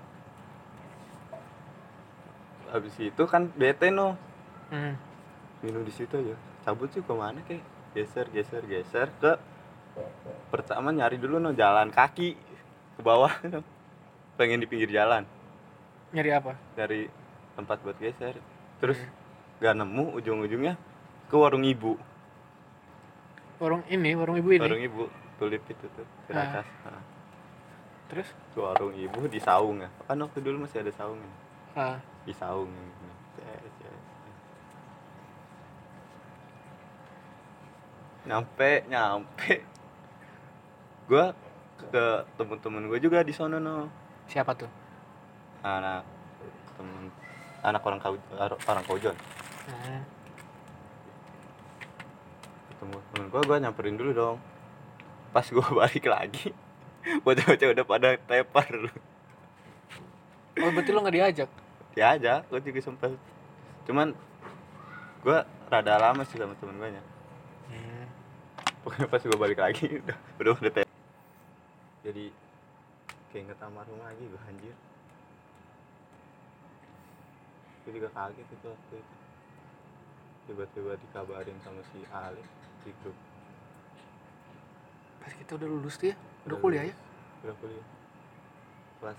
Habis 2.70 2.94
itu 3.02 3.22
kan 3.26 3.50
bete 3.50 3.90
no 3.90 4.14
hmm. 4.70 4.94
minum 5.66 5.82
di 5.82 5.90
situ 5.90 6.14
aja. 6.14 6.38
Cabut 6.62 6.94
sih 6.94 7.02
ke 7.02 7.10
mana 7.10 7.42
kayak 7.42 7.66
geser 7.98 8.30
geser 8.30 8.62
geser 8.70 9.10
ke 9.18 9.34
pertama 10.54 10.94
nyari 10.94 11.18
dulu 11.18 11.42
no 11.42 11.50
jalan 11.50 11.90
kaki 11.90 12.38
ke 12.94 13.00
bawah 13.02 13.34
no. 13.50 13.66
pengen 14.38 14.62
di 14.62 14.70
pinggir 14.70 14.94
jalan. 14.94 15.26
Nyari 16.14 16.30
apa? 16.30 16.54
Dari 16.78 17.10
tempat 17.58 17.82
buat 17.82 17.98
geser. 17.98 18.38
Terus 18.78 19.02
Hmm. 19.02 19.26
gak 19.58 19.74
nemu 19.74 20.14
ujung-ujungnya 20.14 20.78
ke 21.28 21.36
warung 21.36 21.64
ibu. 21.64 21.94
Warung 23.60 23.84
ini 23.92 24.16
warung 24.16 24.36
ibu 24.40 24.48
ini? 24.56 24.64
Warung 24.64 24.82
ibu 24.82 25.02
tulip 25.38 25.62
itu 25.70 25.86
tuh 25.94 26.02
Ah. 26.02 26.26
tirakas 26.26 26.66
Nah, 26.88 27.02
terus? 28.10 28.28
Ke 28.56 28.58
warung 28.58 28.94
ibu 28.96 29.20
di 29.28 29.38
saung 29.38 29.84
ya. 29.84 29.88
Kan 30.08 30.18
waktu 30.24 30.38
dulu 30.40 30.64
masih 30.66 30.82
ada 30.82 30.92
saung 30.96 31.20
ya? 31.20 31.32
Ah, 31.76 31.98
di 32.24 32.32
saung 32.32 32.70
ya. 32.72 33.12
Nyampe 38.28 38.84
nyampe. 38.88 39.64
Gua 41.08 41.32
ke 41.78 42.04
temen-temen 42.36 42.90
gue 42.90 42.98
juga 43.00 43.24
di 43.24 43.32
sono 43.32 43.56
no. 43.56 43.88
Siapa 44.28 44.52
tuh? 44.52 44.68
Anak 45.64 46.04
temen 46.78 47.10
anak 47.66 47.82
orang 47.82 47.98
kau 47.98 48.14
orang 48.70 48.84
kaujon 48.86 49.16
hmm. 49.66 50.00
Ketemu. 52.78 52.98
Temen 53.10 53.26
gue 53.26 53.40
gue 53.42 53.56
nyamperin 53.58 53.96
dulu 53.98 54.10
dong. 54.14 54.38
Pas 55.34 55.42
gue 55.42 55.66
balik 55.82 56.06
lagi 56.06 56.54
bocah-bocah 57.24 57.68
udah 57.72 57.86
pada 57.86 58.08
tepar 58.20 58.68
oh 60.58 60.70
berarti 60.74 60.90
lo 60.90 61.00
nggak 61.02 61.16
diajak? 61.16 61.50
Aja 61.98 62.46
gue 62.46 62.60
juga 62.62 62.80
sempet. 62.82 63.10
Cuman 63.86 64.14
gue 65.26 65.38
rada 65.66 65.94
lama 65.98 66.22
sih 66.22 66.38
sama 66.38 66.54
temen 66.58 66.78
gue 66.78 66.90
nya. 66.94 67.02
Hmm. 67.68 68.06
pokoknya 68.86 69.06
pas 69.10 69.22
gue 69.22 69.38
balik 69.38 69.58
lagi 69.58 69.86
udah 70.06 70.16
udah 70.38 70.52
udah 70.62 70.72
tepar. 70.72 70.94
Jadi 72.06 72.30
keinget 73.34 73.58
almarhum 73.58 73.98
lagi 73.98 74.22
gue 74.22 74.40
anjir. 74.46 74.76
Gue 77.82 77.92
juga 77.98 78.08
kaget 78.14 78.46
itu 78.46 78.66
waktu 78.70 78.94
itu. 78.94 79.14
Tiba-tiba 80.48 80.92
dikabarin 80.96 81.58
sama 81.66 81.82
si 81.90 81.98
Ali 82.14 82.46
di 82.84 82.92
grup 83.02 83.18
pas 85.28 85.36
kita 85.36 85.60
udah 85.60 85.68
lulus 85.68 86.00
tuh 86.00 86.08
ya? 86.08 86.16
Udah 86.16 86.56
Udah 86.56 86.58
kuliah 86.64 86.84
ya? 86.88 86.94
Udah 87.44 87.54
kuliah. 87.60 87.86
Kelas 88.98 89.18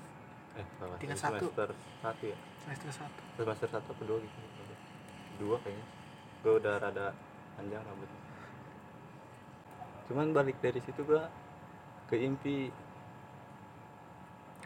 eh 0.57 0.65
kelas 0.81 0.97
Tingkat 0.97 1.19
satu. 1.21 1.45
semester 1.45 1.69
satu 2.01 2.23
ya? 2.25 2.37
Semester 2.65 2.89
satu. 2.89 3.21
Semester 3.37 3.67
satu 3.69 3.87
apa 3.93 4.03
dua 4.09 4.17
gitu? 4.25 4.39
Dua 5.37 5.55
kayaknya. 5.61 5.85
Gue 6.41 6.53
udah 6.57 6.73
rada 6.81 7.07
panjang 7.53 7.83
rambutnya. 7.85 8.21
Cuman 10.09 10.27
balik 10.33 10.57
dari 10.57 10.81
situ 10.81 11.05
gue 11.05 11.21
ke 12.09 12.17
impi. 12.17 12.73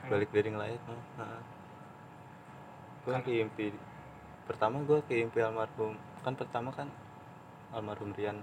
Balik 0.08 0.32
dari 0.32 0.48
ngelayat 0.48 0.82
no. 0.88 0.96
gue 3.04 3.16
ke 3.20 3.32
impi. 3.44 3.68
Pertama 4.48 4.80
gue 4.88 5.04
ke 5.04 5.20
impi 5.20 5.44
almarhum. 5.44 6.00
Kan 6.24 6.40
pertama 6.40 6.72
kan 6.72 6.88
almarhum 7.76 8.16
Rian 8.16 8.40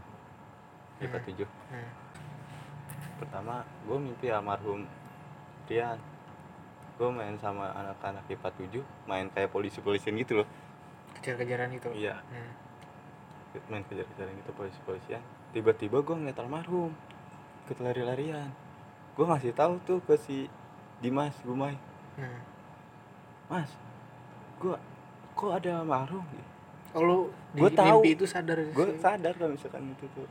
IPA 1.00 1.18
Hmm. 1.18 1.44
7 1.44 1.48
hmm. 1.72 1.90
pertama 3.18 3.54
gue 3.84 3.96
mimpi 3.96 4.26
almarhum 4.28 4.84
Rian 5.66 5.98
gue 6.96 7.08
main 7.08 7.36
sama 7.36 7.72
anak-anak 7.72 8.24
IPA 8.26 8.48
7 8.84 9.08
main 9.08 9.26
kayak 9.28 9.48
polisi-polisian 9.48 10.16
gitu 10.16 10.44
loh 10.44 10.48
kejar-kejaran 11.16 11.72
itu 11.72 11.88
iya 11.92 12.20
hmm. 12.20 12.52
main 13.66 13.84
kejar-kejaran 13.84 14.32
gitu 14.36 14.50
polisi-polisian 14.52 15.22
tiba-tiba 15.50 16.00
gue 16.00 16.14
ngeliat 16.14 16.38
almarhum 16.38 16.92
ikut 17.64 17.78
lari-larian 17.78 18.48
gue 19.14 19.24
ngasih 19.24 19.52
tahu 19.52 19.80
tuh 19.82 19.98
ke 20.00 20.16
si 20.16 20.46
Dimas 21.00 21.34
Gumai 21.42 21.76
Hmm. 22.10 22.42
mas 23.48 23.70
gue 24.58 24.76
kok 25.32 25.50
ada 25.50 25.80
almarhum 25.80 26.26
oh 26.90 27.00
lo 27.00 27.18
di 27.50 27.62
Gua 27.62 27.70
tahu. 27.70 28.02
mimpi 28.02 28.10
itu 28.12 28.26
sadar 28.26 28.58
gue 28.60 28.86
sadar 28.98 29.32
kalau 29.32 29.54
misalkan 29.54 29.88
itu 29.88 30.04
tuh 30.12 30.26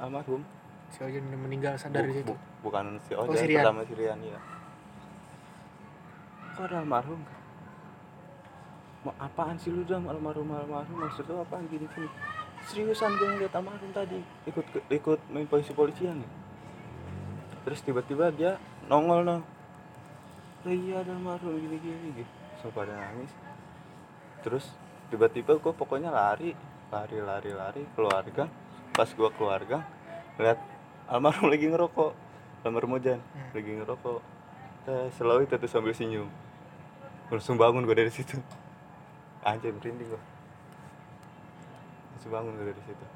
almarhum. 0.00 0.42
Si 0.90 0.98
Ojan 1.00 1.22
udah 1.22 1.40
meninggal 1.40 1.74
sadar 1.76 2.02
Bu- 2.02 2.08
di 2.08 2.14
situ. 2.16 2.26
bu- 2.26 2.42
bukan 2.62 2.84
si 3.00 3.12
Oh, 3.12 3.24
Ojan 3.24 3.46
Rian. 3.46 3.62
pertama 3.62 3.80
si 3.84 3.94
Rian 3.94 4.18
ya 4.20 4.40
kok 6.52 6.66
ada 6.66 6.76
almarhum 6.78 7.20
mau 9.00 9.14
apaan 9.16 9.56
sih 9.56 9.70
lu 9.70 9.80
dam? 9.82 10.04
Almarhum 10.04 10.44
almarhum 10.50 10.96
maksud 10.98 11.24
lu 11.24 11.38
apaan 11.38 11.64
gini 11.66 11.88
gini 11.88 12.08
seriusan 12.62 13.16
gue 13.16 13.28
ngeliat 13.30 13.54
almarhum 13.54 13.88
tadi 13.90 14.20
ikut 14.44 14.66
ke- 14.66 14.84
ikut 14.90 15.20
main 15.28 15.46
polisi 15.46 15.72
polisian 15.72 16.18
ya? 16.18 16.30
Terus 17.62 17.80
tiba-tiba 17.80 18.28
dia 18.30 18.58
nongol 18.86 19.22
no 19.22 19.36
oh 20.60 20.68
iya 20.68 21.00
ada 21.00 21.12
almarhum 21.12 21.56
gini 21.56 21.76
gini 21.78 22.08
gitu 22.18 22.32
so 22.58 22.68
pada 22.68 22.92
nangis. 22.92 23.32
Terus 24.42 24.64
tiba-tiba 25.08 25.54
gue 25.54 25.72
pokoknya 25.72 26.10
lari 26.10 26.52
lari 26.90 27.18
lari 27.18 27.50
lari 27.54 27.82
keluarga 27.94 28.44
pas 28.94 29.08
gue 29.08 29.30
keluarga 29.38 29.86
lihat 30.36 30.58
almarhum 31.06 31.48
lagi 31.48 31.66
ngerokok 31.70 32.12
almarhum 32.64 32.96
Ojan 33.00 33.20
Hmm. 33.20 33.50
lagi 33.56 33.70
ngerokok. 33.80 34.20
Selalu 35.16 35.46
itu 35.46 35.54
tuh 35.56 35.70
sambil 35.70 35.94
senyum. 35.94 36.28
Langsung 37.30 37.54
bangun 37.56 37.86
gue 37.86 37.96
dari 37.96 38.10
situ. 38.12 38.36
Anjir 39.46 39.72
merinding 39.72 40.08
gue 40.12 40.22
langsung 42.12 42.36
bangun 42.36 42.52
gue 42.52 42.68
dari 42.68 42.82
situ. 42.84 43.06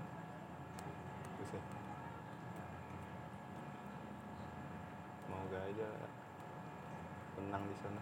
Buset. 1.37 1.65
semoga 5.29 5.59
aja 5.61 5.89
tenang 7.37 7.65
di 7.69 7.77
sana. 7.85 8.01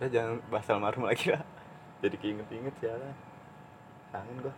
Ya 0.00 0.06
jangan 0.12 0.36
bahas 0.52 0.68
almarhum 0.68 1.08
lagi 1.08 1.32
lah 1.32 1.44
jadi 2.00 2.16
keinget-inget 2.16 2.74
ya 2.80 2.92
lah 2.96 3.14
kangen 4.10 4.36
gue 4.42 4.54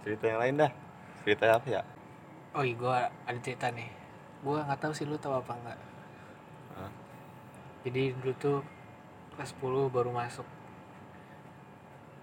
cerita 0.00 0.24
yang 0.32 0.40
lain 0.40 0.54
dah. 0.64 0.72
Cerita 1.20 1.44
apa 1.60 1.66
ya? 1.68 1.82
Oh 2.56 2.64
iya 2.64 2.72
gue 2.72 2.96
ada 3.28 3.38
cerita 3.44 3.68
nih. 3.68 3.92
Gue 4.40 4.56
nggak 4.56 4.80
tahu 4.80 4.92
sih 4.96 5.04
lu 5.04 5.20
tahu 5.20 5.36
apa 5.36 5.52
enggak 5.52 5.78
jadi 7.80 8.12
dulu 8.12 8.32
tuh 8.36 8.58
kelas 9.36 9.56
10 9.56 9.88
baru 9.88 10.12
masuk. 10.12 10.44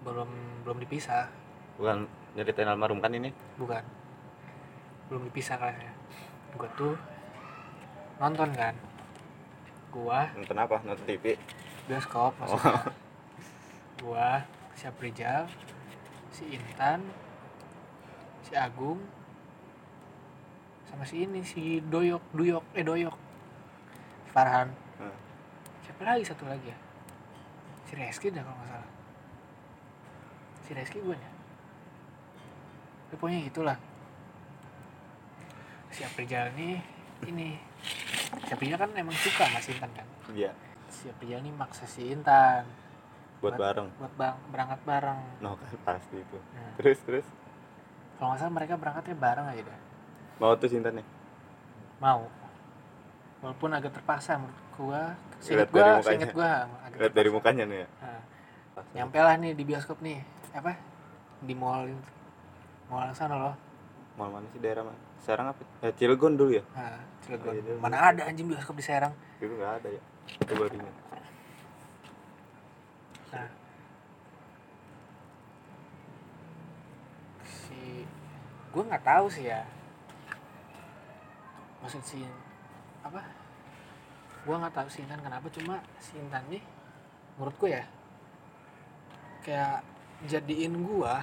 Belum 0.06 0.30
belum 0.62 0.78
dipisah. 0.82 1.26
Bukan 1.78 2.06
nyeritain 2.38 2.70
almarhum 2.70 3.02
kan 3.02 3.10
ini? 3.10 3.34
Bukan. 3.58 3.82
Belum 5.10 5.26
dipisah 5.26 5.58
kelasnya. 5.58 5.90
Gue 6.54 6.70
tuh 6.78 6.94
nonton 8.22 8.54
kan. 8.54 8.74
Gua 9.90 10.30
nonton 10.34 10.58
apa? 10.58 10.78
Nonton 10.86 11.06
TV 11.06 11.34
bioskop 11.88 12.36
maksudnya 12.36 12.92
gua 14.02 14.46
si 14.78 14.86
Aprijal 14.86 15.50
si 16.30 16.46
Intan 16.54 17.02
si 18.46 18.54
Agung 18.54 19.02
sama 20.88 21.04
si 21.04 21.26
ini 21.26 21.44
si 21.44 21.84
Doyok 21.84 22.32
Duyok 22.32 22.64
eh 22.72 22.84
Doyok. 22.86 23.16
Farhan. 24.32 24.72
Hmm. 25.00 25.16
siapa 25.84 26.04
lagi 26.04 26.24
satu 26.24 26.44
lagi 26.48 26.68
ya? 26.68 26.78
Si 27.88 27.92
Reski 27.96 28.28
dah 28.32 28.44
kalau 28.44 28.56
nggak 28.56 28.68
salah. 28.70 28.90
Si 30.64 30.70
Reski 30.76 30.98
gue 31.00 31.16
ya 31.16 31.30
Ya, 33.08 33.14
pokoknya 33.16 33.40
gitulah. 33.48 33.76
Si 35.88 36.04
Aprijal 36.04 36.52
nih 36.52 36.76
ini. 37.24 37.56
Si 38.44 38.50
Aprijal 38.52 38.76
kan 38.76 38.92
emang 38.92 39.16
suka 39.16 39.48
sama 39.48 39.60
si 39.64 39.72
Intan 39.72 39.90
kan? 39.96 40.06
Iya. 40.32 40.52
Si 40.92 41.08
Aprijal 41.08 41.40
nih 41.40 41.52
maksa 41.56 41.88
si 41.88 42.12
Intan 42.12 42.68
buat 43.38 43.54
Buat- 43.54 43.60
bareng. 43.60 43.88
buat 44.02 44.12
bang 44.18 44.36
berangkat 44.50 44.80
bareng. 44.82 45.18
No 45.38 45.54
kan 45.54 45.68
pasti 45.86 46.16
itu. 46.18 46.38
Nah, 46.54 46.70
terus 46.74 46.98
terus? 47.06 47.26
Kalau 48.18 48.34
nggak 48.34 48.40
salah 48.42 48.54
mereka 48.54 48.74
berangkatnya 48.74 49.14
bareng 49.14 49.46
aja 49.46 49.62
dah 49.62 49.78
mau 50.38 50.54
tuh 50.54 50.70
Sintan 50.70 51.02
nih? 51.02 51.06
Mau. 51.98 52.30
Walaupun 53.42 53.70
agak 53.74 53.90
terpaksa 53.94 54.38
menurut 54.38 54.58
gua. 54.78 55.02
Dari 55.38 55.66
gua 55.70 56.02
seinget 56.02 56.30
gua 56.34 56.66
agak 56.82 56.98
lihat 56.98 57.12
dari 57.14 57.30
mukanya 57.30 57.64
nih 57.66 57.78
ya. 57.82 57.88
Nah, 58.02 58.20
nyampe 58.94 59.18
lah 59.18 59.34
nih 59.34 59.50
di 59.54 59.62
bioskop 59.66 59.98
nih. 59.98 60.22
Apa? 60.54 60.78
Di 61.42 61.54
mall 61.54 61.90
mall 62.86 63.06
yang 63.06 63.18
sana 63.18 63.34
loh. 63.34 63.54
Mal 64.14 64.30
mana 64.30 64.46
sih? 64.50 64.58
Daerah 64.62 64.82
mana? 64.86 64.98
Serang 65.22 65.50
apa? 65.50 65.62
Eh, 65.82 65.90
Cilegon 65.94 66.34
dulu 66.38 66.58
ya? 66.58 66.62
Nah 66.74 66.98
Cilegon. 67.22 67.54
Iya, 67.54 67.62
iya, 67.66 67.78
mana 67.78 67.96
ada 67.98 68.22
anjing 68.26 68.46
bioskop 68.46 68.74
di 68.78 68.82
Serang? 68.86 69.14
Itu 69.38 69.54
nggak 69.54 69.72
ada 69.82 69.88
ya. 69.90 70.02
Itu 70.42 70.52
baru 70.54 70.74
ingat 70.74 70.94
nah 73.28 73.44
si 77.44 78.08
gue 78.68 78.82
nggak 78.82 79.04
tahu 79.04 79.26
sih 79.32 79.48
ya. 79.48 79.64
Maksud 81.84 82.02
si 82.04 82.20
apa? 83.04 83.22
Gue 84.44 84.54
nggak 84.56 84.74
tahu 84.74 84.88
si 84.88 85.04
Intan 85.04 85.20
kenapa 85.20 85.46
cuma 85.52 85.80
si 86.00 86.16
Intan 86.18 86.44
nih 86.48 86.62
menurut 87.38 87.54
gue 87.54 87.70
ya 87.70 87.84
kayak 89.46 89.80
jadiin 90.26 90.82
gua 90.82 91.22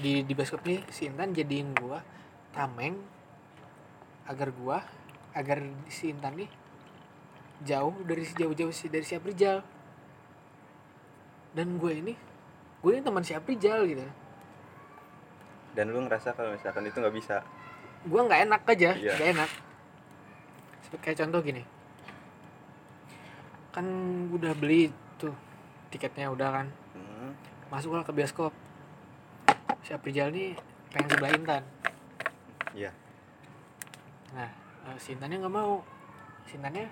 di 0.00 0.24
di 0.24 0.32
bioskop 0.32 0.64
nih 0.64 0.80
si 0.88 1.06
Intan 1.06 1.36
jadiin 1.36 1.76
gua 1.76 2.00
tameng 2.56 2.96
agar 4.24 4.48
gua 4.50 4.80
agar 5.36 5.60
si 5.92 6.08
Intan 6.08 6.34
nih 6.40 6.50
jauh 7.62 7.94
dari 8.02 8.24
jauh-jauh 8.24 8.72
si 8.72 8.88
dari 8.90 9.04
si 9.06 9.14
Aprijal. 9.14 9.62
Dan 11.54 11.78
gue 11.78 11.92
ini 11.94 12.14
gue 12.82 12.90
ini 12.90 13.02
teman 13.06 13.22
si 13.22 13.30
Aprijal 13.30 13.86
gitu 13.86 14.02
dan 15.74 15.90
lu 15.90 15.98
ngerasa 16.02 16.32
kalau 16.32 16.54
misalkan 16.54 16.86
itu 16.86 16.96
nggak 16.96 17.14
bisa? 17.14 17.36
Gue 18.06 18.20
nggak 18.20 18.40
enak 18.46 18.62
aja 18.64 18.90
Iya. 18.94 19.12
nggak 19.14 19.28
enak. 19.34 19.50
Seperti 20.82 21.02
kayak 21.02 21.18
contoh 21.26 21.40
gini. 21.42 21.62
Kan 23.74 23.86
udah 24.30 24.54
beli 24.54 24.88
tuh 25.18 25.34
tiketnya 25.90 26.30
udah 26.30 26.50
kan. 26.50 26.66
Hmm. 26.94 27.34
masuklah 27.68 28.06
ke 28.06 28.14
bioskop. 28.14 28.54
Si 29.82 29.90
Aprijal 29.90 30.30
nih 30.30 30.54
pengen 30.94 31.08
sebelah 31.10 31.32
Intan. 31.34 31.62
Iya. 32.70 32.90
Nah 34.30 34.50
eh, 34.86 34.96
si 35.02 35.12
Intannya 35.12 35.42
nggak 35.42 35.54
mau. 35.54 35.82
Si 36.46 36.54
Intannya 36.54 36.86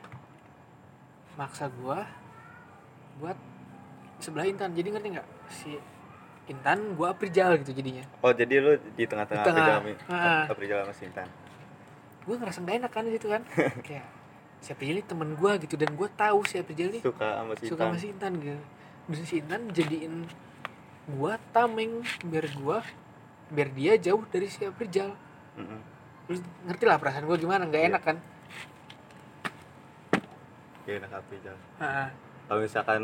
maksa 1.38 1.70
gua 1.70 2.02
buat 3.22 3.38
sebelah 4.18 4.48
Intan. 4.48 4.74
Jadi 4.74 4.88
ngerti 4.90 5.08
nggak? 5.14 5.28
Si 5.54 5.70
Intan 6.44 6.94
gua 6.94 7.12
Aprijal 7.12 7.54
gitu 7.58 7.70
jadinya 7.72 8.02
oh 8.18 8.30
jadi 8.30 8.54
lu 8.58 8.72
di 8.92 9.04
tengah-tengah. 9.04 9.44
Aprijal 9.44 9.78
Ah. 10.06 10.44
Aprijal 10.46 10.78
sama 10.82 10.94
Sintan 10.94 11.28
gue 12.22 12.34
ngerasa 12.34 12.58
gak 12.60 12.76
enak 12.78 12.90
kan 12.90 13.02
di 13.02 13.12
situ 13.12 13.26
kan 13.26 13.42
kayak 13.86 14.06
si 14.58 14.70
Aprijal 14.70 14.96
ini 14.96 15.04
temen 15.04 15.34
gua 15.34 15.54
gitu 15.56 15.74
dan 15.74 15.90
gua 15.92 16.08
tahu 16.08 16.42
si 16.42 16.56
Aprijal 16.56 16.90
ini 16.90 17.00
suka 17.00 17.26
sama 17.36 17.52
Sintan 17.52 17.68
suka 17.68 17.82
sama 17.84 17.96
si 17.96 18.06
Intan 18.08 18.32
gitu 18.36 18.60
dan 19.04 19.22
si 19.22 19.34
Intan 19.36 19.62
jadiin 19.68 20.14
gua 21.12 21.34
tameng 21.50 22.00
biar 22.22 22.46
gua 22.56 22.78
biar 23.48 23.68
dia 23.70 23.92
jauh 23.96 24.22
dari 24.24 24.46
si 24.46 24.62
Aprijal 24.62 25.14
Mm-mm. 25.52 25.80
lu 26.24 26.38
ngerti 26.64 26.84
lah 26.84 26.96
perasaan 26.96 27.22
gua 27.22 27.34
gimana 27.34 27.64
nggak 27.64 27.80
Iya. 27.80 27.90
enak 27.90 28.02
kan 28.02 28.16
Gak 30.82 30.98
enak 30.98 31.10
Aprijal 31.12 31.56
Heeh. 31.78 32.08
kalau 32.44 32.60
misalkan 32.60 33.02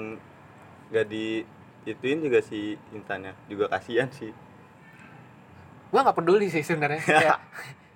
nggak 0.88 1.07
di 1.07 1.46
ituin 1.88 2.20
juga 2.20 2.44
si 2.44 2.77
Intannya 2.92 3.33
juga 3.48 3.72
kasihan 3.72 4.12
sih. 4.12 4.33
Gua 5.88 6.05
nggak 6.05 6.16
peduli 6.20 6.53
sih 6.53 6.61
sebenarnya. 6.61 7.01
Kayak, 7.09 7.40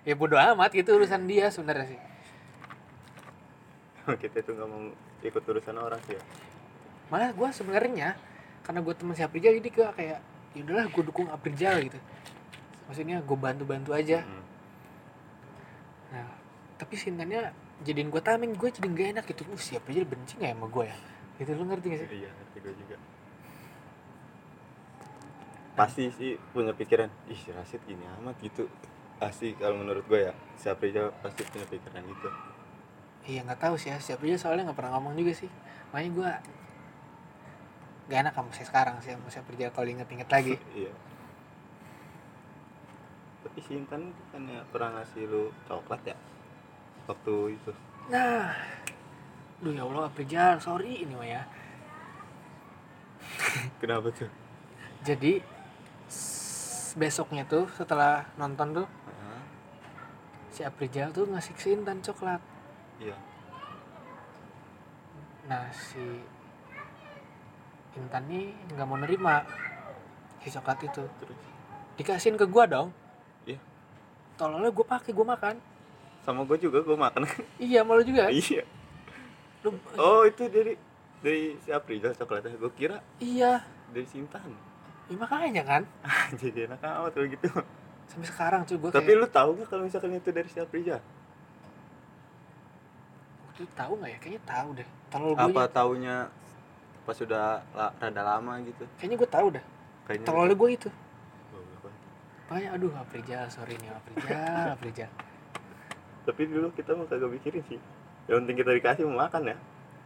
ya 0.09 0.15
bodo 0.17 0.41
amat 0.41 0.73
gitu 0.73 0.97
urusan 0.97 1.29
dia 1.29 1.53
sebenarnya 1.53 1.93
sih. 1.93 2.01
Kita 4.23 4.41
tuh 4.41 4.57
nggak 4.57 4.69
mau 4.69 4.81
ikut 5.23 5.43
urusan 5.45 5.77
orang 5.77 6.01
sih 6.09 6.17
ya. 6.17 6.23
Malah 7.13 7.31
gua 7.37 7.53
sebenarnya 7.53 8.17
karena 8.63 8.79
gue 8.79 8.95
teman 8.95 9.15
si 9.19 9.23
Aprijal 9.27 9.59
jadi 9.59 9.71
gua 9.75 9.89
kayak 9.93 10.19
ya 10.55 10.61
udahlah 10.63 10.87
gue 10.89 11.03
dukung 11.05 11.29
Aprijal 11.29 11.83
gitu. 11.85 11.99
Maksudnya 12.89 13.21
gue 13.21 13.39
bantu 13.39 13.65
bantu 13.69 13.91
aja. 13.93 14.25
Mm. 14.25 14.45
nah 16.13 16.29
tapi 16.77 16.93
sintannya 16.99 17.57
jadiin 17.89 18.13
gue 18.13 18.21
tameng 18.21 18.53
gue 18.53 18.69
jadi 18.69 18.85
gak 18.85 19.09
enak 19.19 19.25
gitu. 19.29 19.43
Uh 19.49 19.61
si 19.61 19.77
Aprijal 19.77 20.09
benci 20.09 20.39
gak 20.39 20.53
ya 20.53 20.55
sama 20.57 20.67
gue 20.71 20.85
ya? 20.89 20.97
Gitu 21.41 21.51
lu 21.57 21.65
ngerti 21.69 21.87
gak 21.89 22.01
sih? 22.05 22.09
Iya 22.25 22.31
ngerti 22.31 22.59
gue 22.63 22.75
juga 22.87 22.97
pasti 25.73 26.13
sih 26.13 26.37
punya 26.53 26.77
pikiran 26.77 27.09
ih 27.33 27.39
si 27.39 27.49
Rasid 27.49 27.81
gini 27.89 28.05
amat 28.21 28.37
gitu. 28.45 28.69
Pasti 29.17 29.57
kalau 29.57 29.81
menurut 29.81 30.05
gue 30.05 30.29
ya 30.29 30.33
si 30.61 30.69
Aprijal 30.69 31.15
pasti 31.25 31.47
punya 31.49 31.65
pikiran 31.65 32.03
gitu. 32.05 32.29
Iya 33.23 33.47
nggak 33.47 33.61
tahu 33.63 33.75
sih 33.79 33.89
ya 33.89 33.97
si 34.03 34.13
Aprijal 34.13 34.37
soalnya 34.37 34.69
nggak 34.69 34.79
pernah 34.79 34.99
ngomong 34.99 35.17
juga 35.17 35.33
sih. 35.33 35.49
Makanya 35.93 36.11
gue 36.13 36.31
gak 38.11 38.21
enak 38.29 38.35
sama 38.35 38.51
saya 38.53 38.67
sekarang 38.69 38.95
sih 39.01 39.11
sama 39.15 39.29
si 39.33 39.39
Aprijal 39.41 39.71
kalau 39.73 39.89
inget-inget 39.89 40.29
lagi. 40.29 40.55
Iya. 40.85 40.93
Tapi 43.43 43.59
si 43.59 43.73
Intan 43.75 44.15
bukannya 44.15 44.63
pernah 44.71 44.91
ngasih 45.01 45.25
lu 45.29 45.51
coklat 45.67 46.01
ya? 46.07 46.17
Waktu 47.11 47.59
itu. 47.59 47.73
Nah, 48.09 48.55
duh 49.59 49.73
ya 49.75 49.83
Allah 49.83 50.07
Aprijal, 50.09 50.63
sorry 50.63 51.03
ini 51.05 51.15
mah 51.15 51.27
ya. 51.29 51.43
kenapa 53.83 54.11
tuh? 54.15 54.31
Jadi 55.03 55.43
besoknya 56.93 57.45
tuh 57.45 57.65
setelah 57.73 58.29
nonton 58.37 58.83
tuh 58.83 58.87
Hah? 58.87 59.43
si 60.49 60.61
Aprijal 60.61 61.09
tuh 61.11 61.25
ngasih 61.25 61.55
si 61.57 61.73
Intan 61.73 62.01
coklat. 62.01 62.41
iya 62.99 63.17
Nah 65.43 65.67
si 65.73 65.99
Intan 67.93 68.25
nih 68.25 68.53
nggak 68.71 68.87
mau 68.87 68.97
nerima 68.97 69.43
si 70.39 70.49
coklat 70.49 70.81
itu. 70.83 71.03
terus 71.19 71.41
Dikasihin 71.93 72.37
ke 72.37 72.45
gua 72.45 72.65
dong. 72.65 72.89
Iya. 73.45 73.61
Tolongnya 74.35 74.69
gue 74.69 74.81
pakai 74.83 75.13
gue 75.13 75.27
makan. 75.27 75.57
sama 76.23 76.47
gue 76.47 76.55
juga 76.57 76.79
gue 76.81 76.95
makan 76.95 77.27
Iya 77.59 77.83
malu 77.83 78.01
juga. 78.01 78.31
iya 78.31 78.63
Lu, 79.61 79.75
oh 79.97 80.23
itu 80.23 80.47
dari 80.47 80.79
dari 81.19 81.59
si 81.59 81.69
Aprijal 81.69 82.15
coklatnya 82.15 82.55
gue 82.55 82.73
kira 82.73 83.03
iya. 83.19 83.67
dari 83.91 84.07
si 84.07 84.19
Intan 84.19 84.55
Ya, 85.13 85.17
makanya 85.19 85.63
kan. 85.63 85.83
jadi 86.41 86.59
enak 86.65 86.81
amat 86.81 87.13
kalau 87.13 87.29
gitu 87.29 87.49
Sampai 88.09 88.27
sekarang 88.27 88.61
tuh 88.65 88.77
gue 88.77 88.89
tapi 88.89 89.05
kayak 89.07 89.21
lu 89.21 89.29
tahu 89.29 89.51
gak 89.55 89.69
kalau 89.69 89.83
misalkan 89.85 90.13
itu 90.13 90.29
dari 90.29 90.49
si 90.49 90.57
Aprijal 90.57 91.01
waktu 93.45 93.61
itu 93.63 93.73
tahu 93.75 93.93
nggak 93.95 94.11
ya? 94.11 94.19
Kayaknya 94.19 94.43
tahu 94.43 94.69
deh. 94.73 94.89
Gue 95.13 95.33
apa 95.39 95.63
taunya 95.69 96.17
pas 97.03 97.13
sudah 97.13 97.45
la- 97.71 97.93
rada 97.95 98.23
lama 98.23 98.57
gitu 98.63 98.85
Kayaknya 98.97 99.17
gue 99.19 99.31
tahu 99.31 99.47
dah. 99.51 99.65
kayaknya 100.03 100.27
Tololnya 100.27 100.57
gue 100.57 100.71
itu. 100.71 100.89
Makanya 102.43 102.69
aduh 102.71 102.93
Aprijal, 102.95 103.45
sorry 103.49 103.75
nih 103.77 103.89
Aprijal, 103.91 104.77
Aprijal. 104.77 105.11
tapi 106.23 106.43
dulu 106.47 106.69
kita 106.71 106.93
mah 106.93 107.05
kagak 107.05 107.29
mikirin 107.29 107.65
sih 107.67 107.81
yang 108.25 108.45
penting 108.45 108.57
kita 108.57 108.71
dikasih 108.73 109.03
mau 109.05 109.25
makan 109.25 109.43
ya 109.45 109.57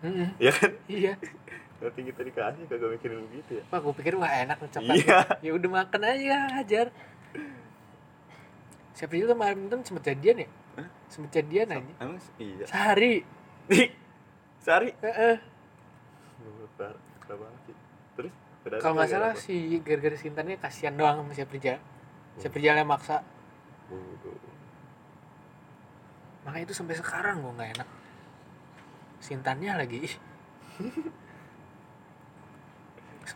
Mm-mm. 0.01 0.29
ya 0.39 0.49
kan 0.51 0.71
Iya. 0.87 1.13
yang 1.77 1.93
penting 1.93 2.07
kita 2.09 2.23
dikasih 2.25 2.63
kagak 2.67 2.89
mikirin 2.89 3.19
begitu 3.29 3.51
ya 3.61 3.65
Wah, 3.69 3.79
gue 3.85 3.95
pikir 4.01 4.13
wah 4.17 4.33
enak 4.33 4.57
nih 4.59 4.71
coklat. 4.73 4.97
iya 4.97 5.19
Ya 5.45 5.51
udah 5.53 5.71
makan 5.71 6.01
aja, 6.03 6.37
hajar. 6.57 6.87
Si 8.97 9.05
Aprijal 9.05 9.29
sama 9.29 9.45
Arminton 9.45 9.85
sempet 9.85 10.09
jadian 10.09 10.37
ya? 10.45 10.49
Hah? 10.81 10.89
Sempet 11.13 11.31
jadian 11.37 11.69
aja. 11.69 11.93
emang 12.01 12.17
iya 12.41 12.65
Sehari. 12.65 13.15
Sehari 14.57 14.91
Heeh. 15.05 15.37
Terus 18.17 18.33
berarti 18.65 18.81
Kalau 18.81 18.95
nggak 18.97 19.11
salah 19.13 19.33
si 19.37 19.55
gara-gara 19.85 20.17
Sintannya 20.17 20.57
kasihan 20.57 20.97
doang 20.97 21.21
sama 21.21 21.33
si 21.37 21.45
Aprijal. 21.45 21.77
Si 22.41 22.45
Aprijalnya 22.49 22.89
maksa. 22.89 23.21
Waduh. 23.93 24.33
Makanya 26.49 26.65
itu 26.65 26.73
sampai 26.73 26.97
sekarang 26.97 27.45
gue 27.45 27.53
nggak 27.53 27.71
enak. 27.77 27.89
Sintannya 29.21 29.73
lagi. 29.77 30.01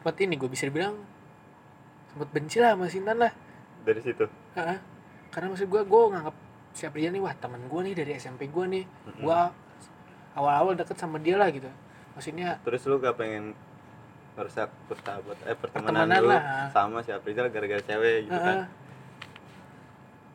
Seperti 0.01 0.21
ini 0.25 0.35
gue 0.35 0.49
bisa 0.49 0.65
dibilang 0.65 0.97
sempet 2.09 2.29
benci 2.31 2.57
lah 2.59 2.75
sama 2.75 2.89
Sintan 2.89 3.17
lah. 3.17 3.33
dari 3.81 4.01
situ 4.01 4.25
Heeh. 4.53 4.79
Karena 5.31 5.47
maksud 5.49 5.69
gue, 5.69 5.83
gue 5.83 6.01
nganggap 6.11 6.37
si 6.73 6.83
Aprijal 6.85 7.13
nih 7.13 7.23
wah 7.23 7.33
temen 7.33 7.61
gue 7.63 7.81
nih 7.83 7.95
dari 7.95 8.13
SMP 8.15 8.49
gue 8.49 8.65
nih. 8.67 8.85
Mm-mm. 8.85 9.23
Gue 9.23 9.39
awal-awal 10.35 10.75
deket 10.75 10.97
sama 10.97 11.17
dia 11.17 11.37
lah 11.37 11.49
gitu. 11.49 11.69
Maksudnya 12.13 12.59
terus 12.61 12.83
lu 12.85 12.99
gak 12.99 13.15
pengen 13.15 13.55
merusak 14.33 14.71
persahabat 14.87 15.37
eh 15.45 15.53
pertemanan, 15.53 16.07
Pertemanan 16.07 16.19
lu 16.19 16.31
lah. 16.31 16.43
sama 16.71 16.99
si 17.01 17.11
Aprijal 17.11 17.49
gara-gara 17.49 17.83
cewek 17.83 18.25
gitu 18.25 18.33
Heeh. 18.33 18.47
kan 18.47 18.59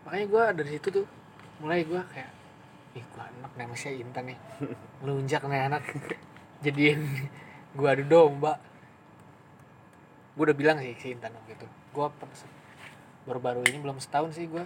makanya 0.06 0.25
gue 0.30 0.43
dari 0.62 0.69
situ 0.69 0.88
tuh 0.93 1.06
mulai 1.58 1.82
gue 1.82 1.97
kayak 2.13 2.30
ih 2.93 3.01
gue 3.01 3.23
anak 3.23 3.51
nih 3.58 3.65
si 3.73 3.89
Intan 3.97 4.30
nih 4.30 4.38
melunjak 5.01 5.41
nih 5.41 5.62
anak 5.65 5.82
jadiin 6.63 7.01
gue 7.73 7.88
adu 7.89 8.04
domba 8.06 8.62
gue 10.36 10.43
udah 10.43 10.58
bilang 10.58 10.78
sih 10.84 10.91
si 11.00 11.15
Intan 11.15 11.32
waktu 11.32 11.56
itu. 11.56 11.67
Gue 11.95 12.12
baru-baru 13.26 13.63
ini 13.71 13.80
belum 13.80 13.98
setahun 14.04 14.36
sih 14.36 14.45
gue 14.52 14.62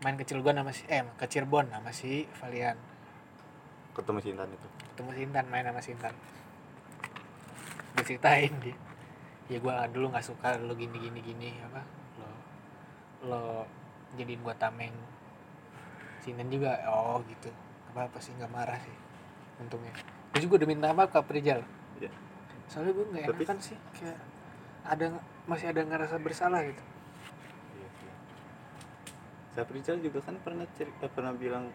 main 0.00 0.16
ke 0.16 0.24
Cilegon 0.24 0.56
sama 0.56 0.72
si 0.72 0.82
eh 0.88 1.04
ke 1.18 1.26
Cirebon 1.28 1.68
sama 1.68 1.90
si 1.92 2.24
Valian. 2.40 2.78
Ketemu 3.92 4.18
si 4.24 4.28
Intan 4.32 4.48
itu? 4.48 4.68
Ketemu 4.94 5.10
si 5.12 5.20
Intan 5.28 5.44
main 5.52 5.64
sama 5.68 5.80
si 5.84 5.90
Intan. 5.92 6.14
Gue 7.94 8.04
ceritain 8.06 8.52
dia. 8.64 8.76
Ya 9.48 9.58
gue 9.60 9.72
dulu 9.92 10.12
nggak 10.12 10.24
suka 10.24 10.56
lo 10.60 10.72
gini 10.76 10.96
gini 10.96 11.20
gini 11.24 11.50
apa 11.64 11.80
lo 12.20 12.28
lo 13.28 13.42
jadiin 14.16 14.40
gua 14.40 14.56
tameng. 14.56 14.94
Si 16.24 16.32
Intan 16.32 16.48
juga 16.48 16.80
oh 16.88 17.20
gitu. 17.28 17.52
Apa 17.92 18.08
apa 18.08 18.18
sih 18.24 18.32
nggak 18.32 18.52
marah 18.52 18.78
sih 18.80 18.96
untungnya. 19.60 19.92
Gue 20.32 20.40
juga 20.46 20.64
udah 20.64 20.68
minta 20.68 20.94
maaf 20.96 21.12
ke 21.12 21.20
Prijal. 21.26 21.60
Iya. 21.98 22.14
soalnya 22.68 22.92
gue 22.94 23.06
nggak 23.10 23.26
Tapi- 23.32 23.42
enakan 23.48 23.58
sih 23.64 23.76
kayak 23.96 24.18
ada 24.88 25.06
masih 25.44 25.66
ada 25.66 25.80
ngerasa 25.82 26.16
bersalah 26.16 26.64
gitu 26.64 26.82
Iya 27.74 27.88
sih. 27.94 28.10
Saprijal 29.52 29.96
juga 29.98 30.18
kan 30.20 30.34
pernah 30.38 30.64
cerita 30.72 31.06
pernah 31.06 31.32
bilang 31.32 31.68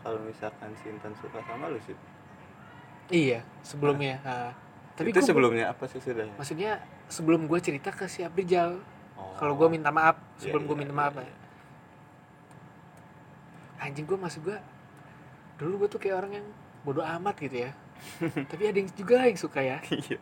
kalau 0.00 0.20
misalkan 0.20 0.70
si 0.76 0.86
Intan 0.86 1.12
suka 1.14 1.40
sama 1.42 1.66
lu 1.66 1.80
sih. 1.80 1.96
iya 3.08 3.40
sebelumnya 3.60 4.18
Nah, 4.20 4.50
tapi 4.94 5.08
itu 5.08 5.18
gua- 5.18 5.26
sebelumnya 5.26 5.64
apa 5.68 5.84
sih 5.86 5.98
sudah? 5.98 6.26
maksudnya 6.32 6.78
sebelum 7.06 7.44
gue 7.44 7.58
cerita 7.58 7.88
ke 7.88 8.06
si 8.06 8.20
Aprijal 8.20 8.82
Oh. 9.14 9.32
kalau 9.34 9.56
gue 9.56 9.68
minta 9.70 9.88
maaf 9.88 10.20
Iya, 10.36 10.40
sebelum 10.42 10.62
gue 10.64 10.74
iya, 10.74 10.80
minta 10.82 10.92
iya, 10.92 11.00
maaf 11.00 11.14
iya. 11.14 11.24
ya 11.24 11.34
anjing 13.78 14.04
gue 14.04 14.18
masuk 14.18 14.40
gue 14.44 14.58
dulu 15.56 15.74
gue 15.78 15.88
tuh 15.88 15.96
kayak 15.98 16.16
orang 16.18 16.32
yang 16.34 16.46
bodoh 16.82 17.00
amat 17.02 17.32
gitu 17.38 17.56
ya 17.62 17.70
tapi 18.50 18.62
ada 18.66 18.76
yang 18.76 18.90
juga 18.90 19.24
yang 19.24 19.36
suka 19.36 19.60
ya 19.60 19.78
Iya. 19.86 20.18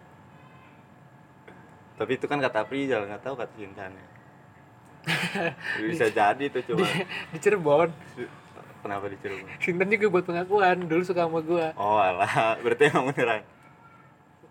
Tapi 1.95 2.11
itu 2.19 2.27
kan 2.27 2.43
kata 2.43 2.67
Prijal, 2.67 3.07
nggak 3.07 3.23
tahu 3.23 3.35
kata 3.39 3.53
cintanya. 3.55 4.05
Bisa 5.85 6.09
jadi 6.09 6.45
itu 6.49 6.59
di, 6.65 6.67
cuma 6.73 6.87
di 7.29 7.39
Cirebon 7.39 7.93
kenapa 8.81 9.05
di 9.09 9.17
Cirebon? 9.21 9.49
Sinten 9.61 9.89
juga 9.93 10.07
buat 10.09 10.25
pengakuan 10.25 10.77
dulu 10.89 11.03
suka 11.05 11.29
sama 11.29 11.41
gue 11.45 11.67
Oh 11.77 12.01
alah, 12.01 12.57
berarti 12.65 12.89
emang 12.89 13.13
beneran. 13.13 13.45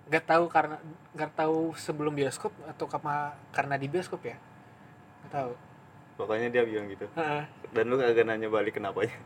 nggak 0.03 0.25
tahu 0.29 0.45
karena 0.51 0.77
nggak 1.15 1.31
tahu 1.33 1.73
sebelum 1.73 2.13
bioskop 2.13 2.53
atau 2.69 2.85
karena 2.85 3.33
karena 3.49 3.75
di 3.81 3.87
bioskop 3.89 4.21
ya 4.21 4.37
nggak 5.25 5.31
tahu 5.33 5.51
Pokoknya 6.13 6.53
dia 6.53 6.61
bilang 6.61 6.85
gitu. 6.93 7.09
Heeh. 7.17 7.41
Dan 7.73 7.89
lu 7.89 7.97
kagak 7.97 8.29
nanya 8.29 8.45
balik 8.45 8.77
kenapanya. 8.77 9.17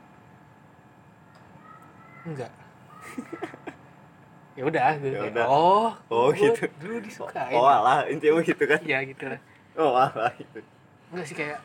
enggak 2.24 2.52
ya 4.58 4.64
udah 4.64 4.90
gitu 4.98 5.08
Ya 5.08 5.20
kayak, 5.22 5.32
udah. 5.32 5.46
oh 5.48 5.90
Oh, 6.10 6.28
gua 6.28 6.36
gitu. 6.36 6.62
dulu 6.78 6.96
disukain 7.00 7.54
Oh 7.54 7.64
alah, 7.64 8.04
intinya 8.08 8.42
gitu 8.42 8.64
kan. 8.64 8.80
ya 8.82 9.00
gitu 9.04 9.24
lah 9.24 9.40
Oh 9.76 9.92
alah 9.94 10.32
itu. 10.36 10.60
enggak 11.08 11.24
sih 11.24 11.34
kayak 11.34 11.58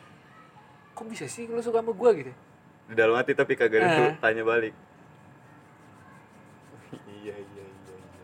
kok 0.93 1.05
bisa 1.05 1.25
sih 1.25 1.45
lu 1.45 1.57
suka 1.57 1.79
sama 1.79 1.91
gue 1.91 2.09
gitu 2.15 2.31
Di 2.83 2.93
dalam 2.93 3.13
hati 3.13 3.31
tapi 3.33 3.53
kagak 3.53 3.79
ada 3.79 3.87
Eh. 3.87 3.97
tuh 3.97 4.09
tanya 4.19 4.43
balik. 4.43 4.73
iya 7.17 7.33
iya 7.33 7.63
iya 7.65 7.95
iya. 7.95 8.23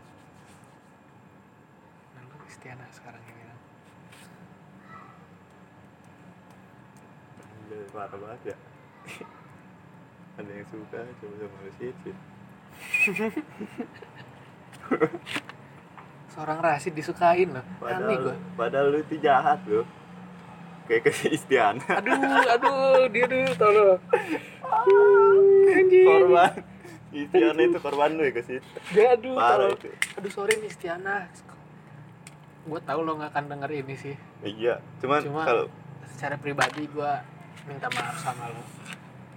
nah 2.14 2.22
lu 2.24 2.36
Istiana 2.46 2.84
sekarang 2.92 3.20
ini 3.24 3.42
kan. 3.42 3.58
Iya, 7.66 7.78
parah 7.90 8.16
banget 8.16 8.42
ya. 8.46 8.56
ada 10.38 10.50
yang 10.52 10.68
suka 10.68 10.98
coba 11.18 11.36
sama 11.38 11.58
lu 11.60 11.72
sih. 11.74 11.90
seorang 16.34 16.60
Rasid 16.64 16.94
disukain 16.96 17.52
loh. 17.52 17.66
Aneh 17.84 18.16
gue 18.16 18.32
Padahal, 18.56 18.56
padahal 18.56 18.86
lu 18.94 18.98
itu 19.02 19.16
jahat 19.20 19.60
loh. 19.68 19.86
Kayak 20.88 21.02
ke 21.06 21.12
Istiana. 21.30 21.84
aduh 22.00 22.16
aduh 22.50 23.06
dia 23.12 23.28
tau 23.54 23.70
lo 23.70 24.00
anjing. 25.70 26.06
korban. 26.08 26.52
Istiana 27.10 27.62
itu 27.62 27.80
korban 27.82 28.10
lu 28.16 28.24
ya 28.24 28.32
ke 28.32 28.42
dia 28.48 29.08
aduh 29.14 29.36
Parah 29.36 29.70
itu. 29.74 29.90
aduh 30.16 30.32
sorry 30.32 30.58
nih 30.58 30.70
Istiana. 30.72 31.28
Gue 32.64 32.80
tau 32.86 33.02
lo 33.02 33.18
gak 33.18 33.34
akan 33.34 33.46
denger 33.50 33.70
ini 33.84 33.96
sih. 33.98 34.16
Iya, 34.40 34.80
cuman 35.04 35.20
Cuma- 35.22 35.46
kalau 35.46 35.66
secara 36.10 36.36
pribadi 36.38 36.88
gue 36.88 37.12
minta 37.68 37.86
maaf 37.92 38.18
sama 38.18 38.50
lo 38.50 38.64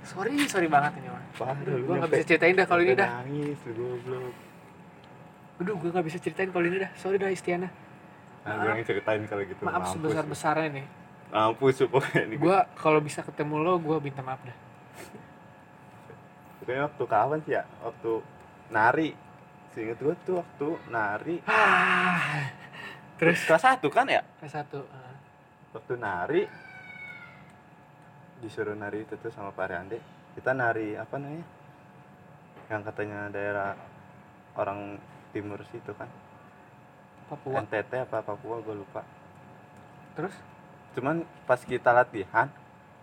sorry 0.03 0.35
sorry 0.51 0.67
banget 0.67 0.99
ini 0.99 1.09
mah 1.15 1.23
gue 1.63 1.79
gak 1.79 1.87
nyampe- 1.87 2.11
bisa 2.11 2.25
ceritain 2.27 2.55
dah 2.55 2.67
kalau 2.67 2.83
ini 2.83 2.95
dah. 2.95 3.09
Nangis 3.23 3.59
lu 3.67 3.73
goblok. 3.99 4.52
Aduh 5.57 5.75
gue 5.75 5.91
gak 5.91 6.03
bisa 6.03 6.17
ceritain 6.17 6.49
kalau 6.49 6.65
ini 6.65 6.79
dah 6.79 6.91
sorry 6.95 7.17
dah 7.17 7.29
Istiana 7.29 7.69
Nah, 8.43 8.59
gue 8.59 8.75
yang 8.75 8.83
ceritain 8.83 9.23
kalau 9.23 9.43
gitu. 9.45 9.63
maaf 9.63 9.75
mampus. 9.79 9.93
sebesar 9.95 10.25
besarnya 10.25 10.69
nih 10.73 10.87
Mampus 11.31 11.77
pokoknya 11.87 12.23
ini. 12.25 12.35
gue 12.37 12.59
kalau 12.75 12.99
bisa 12.99 13.23
ketemu 13.23 13.55
lo 13.57 13.79
gue 13.79 13.97
minta 14.01 14.21
maaf 14.21 14.41
dah 14.41 14.57
Pokoknya 16.59 16.83
waktu 16.85 17.05
kapan 17.05 17.39
sih 17.41 17.53
ya? 17.53 17.63
Waktu 17.81 18.13
nari. 18.69 19.11
Seinget 19.69 19.99
gue 19.99 20.15
tuh 20.23 20.39
waktu 20.39 20.69
nari. 20.89 21.37
ah 21.45 22.47
terus 23.17 23.43
Kelas 23.43 23.63
satu 23.65 23.87
kan 23.89 24.07
ya? 24.07 24.23
kelas 24.39 24.53
satu 24.53 24.79
ah. 24.87 25.15
Waktu 25.73 25.93
nari 25.97 26.43
disuruh 28.39 28.75
nari 28.75 29.03
itu 29.03 29.15
tuh 29.17 29.31
sama 29.31 29.51
Pak 29.51 29.67
Rande. 29.69 29.99
Kita 30.35 30.51
nari 30.53 30.95
apa 30.95 31.15
namanya? 31.15 31.47
Yang 32.69 32.83
katanya 32.85 33.19
daerah 33.29 33.71
orang 34.53 34.99
timur 35.33 35.59
situ 35.67 35.93
kan. 35.93 36.07
Papua 37.27 37.61
NTT 37.61 37.93
apa 37.99 38.21
Papua 38.21 38.61
gue 38.61 38.77
lupa. 38.77 39.01
terus 40.13 40.37
Cuman 40.93 41.25
pas 41.43 41.57
kita 41.59 41.89
latihan, 41.91 42.53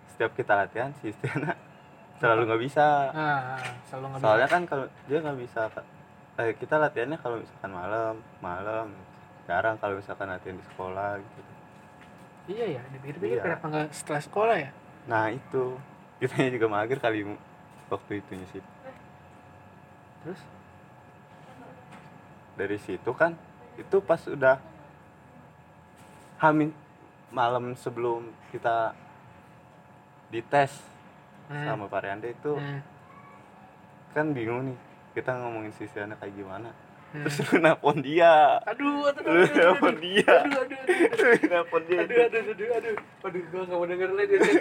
setiap 0.08 0.30
kita 0.34 0.54
latihan 0.56 0.94
si 0.96 1.10
Istiana 1.10 1.58
selalu 2.22 2.46
nggak 2.46 2.62
bisa. 2.62 2.86
ah 3.10 3.58
selalu 3.84 4.06
nggak 4.08 4.22
Soalnya 4.22 4.48
kan 4.48 4.62
kalau 4.64 4.86
dia 5.06 5.18
nggak 5.18 5.40
bisa 5.40 5.62
eh, 6.38 6.54
kita 6.54 6.78
latihannya 6.78 7.18
kalau 7.18 7.42
misalkan 7.42 7.72
malam, 7.72 8.14
malam 8.40 8.88
jarang 9.44 9.76
kalau 9.76 9.98
misalkan 9.98 10.30
latihan 10.30 10.54
di 10.54 10.66
sekolah 10.68 11.18
gitu. 11.18 11.42
iya 12.48 12.66
ya 12.78 12.82
dipikir-pikir 12.94 13.36
Iya. 13.36 13.44
kenapa 13.44 13.66
nggak 13.68 13.88
setelah 13.90 14.22
sekolah 14.22 14.56
ya 14.56 14.70
Nah 15.06 15.26
itu 15.30 15.74
kitanya 16.20 16.50
juga 16.54 16.68
mager 16.68 17.00
kali 17.00 17.26
waktu 17.88 18.22
itunya 18.22 18.46
sih. 18.48 18.62
terus 20.22 20.38
Dari 22.60 22.76
situ 22.78 23.16
kan 23.16 23.40
itu 23.76 24.04
pas 24.04 24.20
udah 24.28 24.60
hamin 26.38 26.76
malam 27.30 27.72
sebelum 27.74 28.22
kita 28.50 28.92
dites 30.28 30.76
Hmm. 31.48 31.66
sama 31.66 31.90
Pak 31.90 32.06
Riande 32.06 32.30
itu 32.30 32.54
Hmm. 32.54 32.78
kan 34.12 34.30
bingung 34.30 34.70
nih 34.70 34.78
kita 35.12 35.34
ngomongin 35.34 35.74
sisiannya 35.74 36.14
kayak 36.16 36.36
gimana. 36.36 36.70
Hmm. 37.10 37.26
terus 37.26 37.42
lu 37.42 37.58
nelpon 37.58 37.98
dia. 38.06 38.62
Aduh 38.70 39.10
aduh 39.10 39.24
lu 39.26 39.34
aduh 39.34 39.50
aduh 39.50 39.56
nelpon 39.58 39.90
aduh 39.90 39.98
dia. 39.98 40.30
aduh 40.30 40.62
aduh 40.62 40.78
aduh 40.78 41.26
lu 41.34 41.48
nelpon 41.50 41.82
dia. 41.90 42.00
Aduh 42.00 42.18
aduh 42.22 42.38
aduh 42.38 42.54
aduh 42.54 42.70
aduh. 42.78 42.96
Gue 43.50 43.62
nggak 43.66 43.74
mau 43.74 43.88
denger 43.90 44.10
lagi 44.14 44.34
aja 44.36 44.52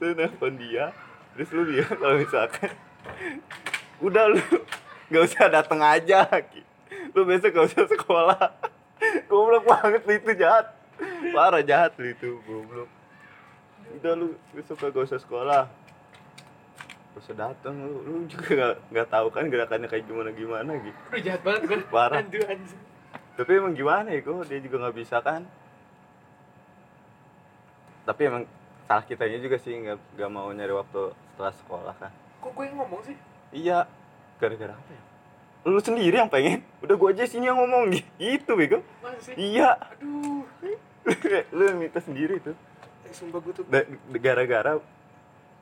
lu 0.00 0.08
nelpon 0.16 0.52
dia 0.58 0.84
terus 1.36 1.50
lu 1.54 1.62
bilang 1.62 1.94
kalau 1.94 2.16
misalkan 2.18 2.70
udah 4.00 4.24
lu 4.26 4.42
nggak 5.08 5.24
usah 5.24 5.46
datang 5.48 5.80
aja 5.80 6.28
lu 7.14 7.22
besok 7.24 7.50
gak 7.54 7.66
usah 7.72 7.84
sekolah. 7.88 8.40
Goblok 9.30 9.64
banget 9.64 10.02
lu 10.04 10.12
itu 10.18 10.32
jahat. 10.36 10.66
Parah 11.34 11.62
jahat 11.62 11.94
lu 11.96 12.10
itu 12.10 12.42
goblok. 12.46 12.90
Udah 13.98 14.12
lu 14.18 14.26
besok 14.52 14.76
gak 14.82 15.06
usah 15.06 15.20
sekolah. 15.20 15.64
Gak 17.14 17.20
usah 17.22 17.34
datang 17.34 17.74
lu. 17.78 18.02
Lu 18.04 18.12
juga 18.26 18.48
gak, 18.54 18.74
nggak 18.90 19.08
tahu 19.08 19.26
kan 19.30 19.44
gerakannya 19.46 19.88
kayak 19.90 20.04
gimana 20.06 20.30
gimana 20.34 20.70
gitu 20.82 20.98
aduh 21.10 21.22
jahat 21.22 21.40
banget 21.42 21.60
gue 21.66 21.78
Parah. 21.90 22.22
aduh 22.22 22.42
anjing. 22.46 22.82
Tapi 23.38 23.50
emang 23.54 23.74
gimana 23.74 24.08
ya 24.10 24.20
kok? 24.22 24.46
Dia 24.50 24.58
juga 24.58 24.76
nggak 24.82 24.96
bisa 24.98 25.16
kan? 25.22 25.42
Tapi 28.02 28.20
emang 28.26 28.44
salah 28.88 29.04
kitanya 29.04 29.38
juga 29.38 29.56
sih 29.60 29.74
nggak 29.78 29.98
nggak 30.18 30.30
mau 30.32 30.48
nyari 30.50 30.74
waktu 30.74 31.14
setelah 31.14 31.54
sekolah 31.54 31.94
kan. 32.02 32.12
Kok 32.42 32.50
gue 32.54 32.64
yang 32.66 32.76
ngomong 32.82 33.02
sih? 33.06 33.16
Iya 33.54 33.86
gara-gara 34.38 34.74
apa 34.74 34.90
ya? 34.94 35.02
Lu 35.68 35.80
sendiri 35.82 36.16
yang 36.16 36.30
pengen? 36.30 36.64
Udah 36.80 36.94
gua 36.94 37.10
aja 37.12 37.26
sini 37.26 37.50
yang 37.50 37.58
ngomong 37.58 37.92
gitu 38.22 38.54
bego. 38.54 38.80
Iya. 39.34 39.76
Aduh. 39.76 40.46
Lu 41.56 41.62
yang 41.66 41.78
minta 41.82 42.00
sendiri 42.00 42.40
tuh 42.40 42.56
eh, 43.08 43.14
sumpah 43.16 43.40
gue 43.40 43.52
tuh 43.56 43.64
gara-gara 44.20 44.76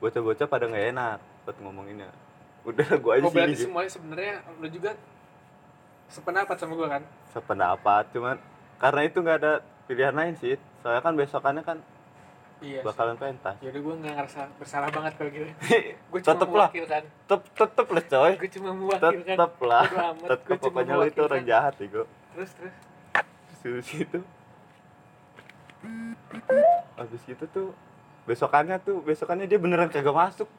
bocah-bocah 0.03 0.45
pada 0.45 0.67
nggak 0.67 0.85
enak 0.93 1.19
buat 1.47 1.57
ngomonginnya. 1.63 2.11
Udah 2.67 2.87
gua 3.03 3.17
aja 3.17 3.25
oh 3.25 3.31
berarti 3.31 3.55
sini 3.55 3.57
gitu. 3.57 3.65
semuanya 3.71 3.91
sebenarnya 3.91 4.35
lo 4.59 4.67
juga 4.67 4.91
sependapat 6.11 6.55
sama 6.59 6.73
gue 6.75 6.87
kan? 6.87 7.03
Sependapat 7.31 8.03
cuman 8.11 8.35
karena 8.77 9.01
itu 9.07 9.17
nggak 9.23 9.37
ada 9.41 9.53
pilihan 9.87 10.15
lain 10.15 10.35
sih. 10.37 10.59
Soalnya 10.83 11.01
kan 11.01 11.13
besokannya 11.15 11.63
kan 11.63 11.77
iya 12.61 12.81
bakalan 12.81 13.15
pentas. 13.17 13.55
Jadi 13.61 13.77
gue 13.77 13.95
nggak 14.01 14.13
ngerasa 14.17 14.41
bersalah 14.57 14.89
banget 14.89 15.13
kalau 15.17 15.29
gitu. 15.29 15.45
Gue 16.11 16.19
cuma 16.25 16.31
tetep 16.33 16.49
lah. 16.49 16.69
tetep 16.73 17.41
tetep 17.53 17.87
lah 17.93 18.03
coy. 18.09 18.33
Gue 18.41 18.51
cuma 18.57 18.69
mewakilkan. 18.73 19.35
Tetep 19.37 19.53
lah. 19.61 19.85
Tetep 20.25 20.57
pokoknya 20.57 20.93
lu 20.97 21.05
itu 21.05 21.21
orang 21.21 21.43
jahat 21.45 21.73
ya 21.77 21.87
terus 22.33 22.51
terus. 22.57 22.75
Terus 23.61 23.87
itu 23.93 24.19
habis 26.97 27.23
itu 27.29 27.45
tuh 27.53 27.67
besokannya 28.25 28.81
tuh 28.81 28.99
besokannya 29.05 29.45
dia 29.45 29.59
beneran 29.61 29.89
kagak 29.93 30.13
masuk. 30.13 30.49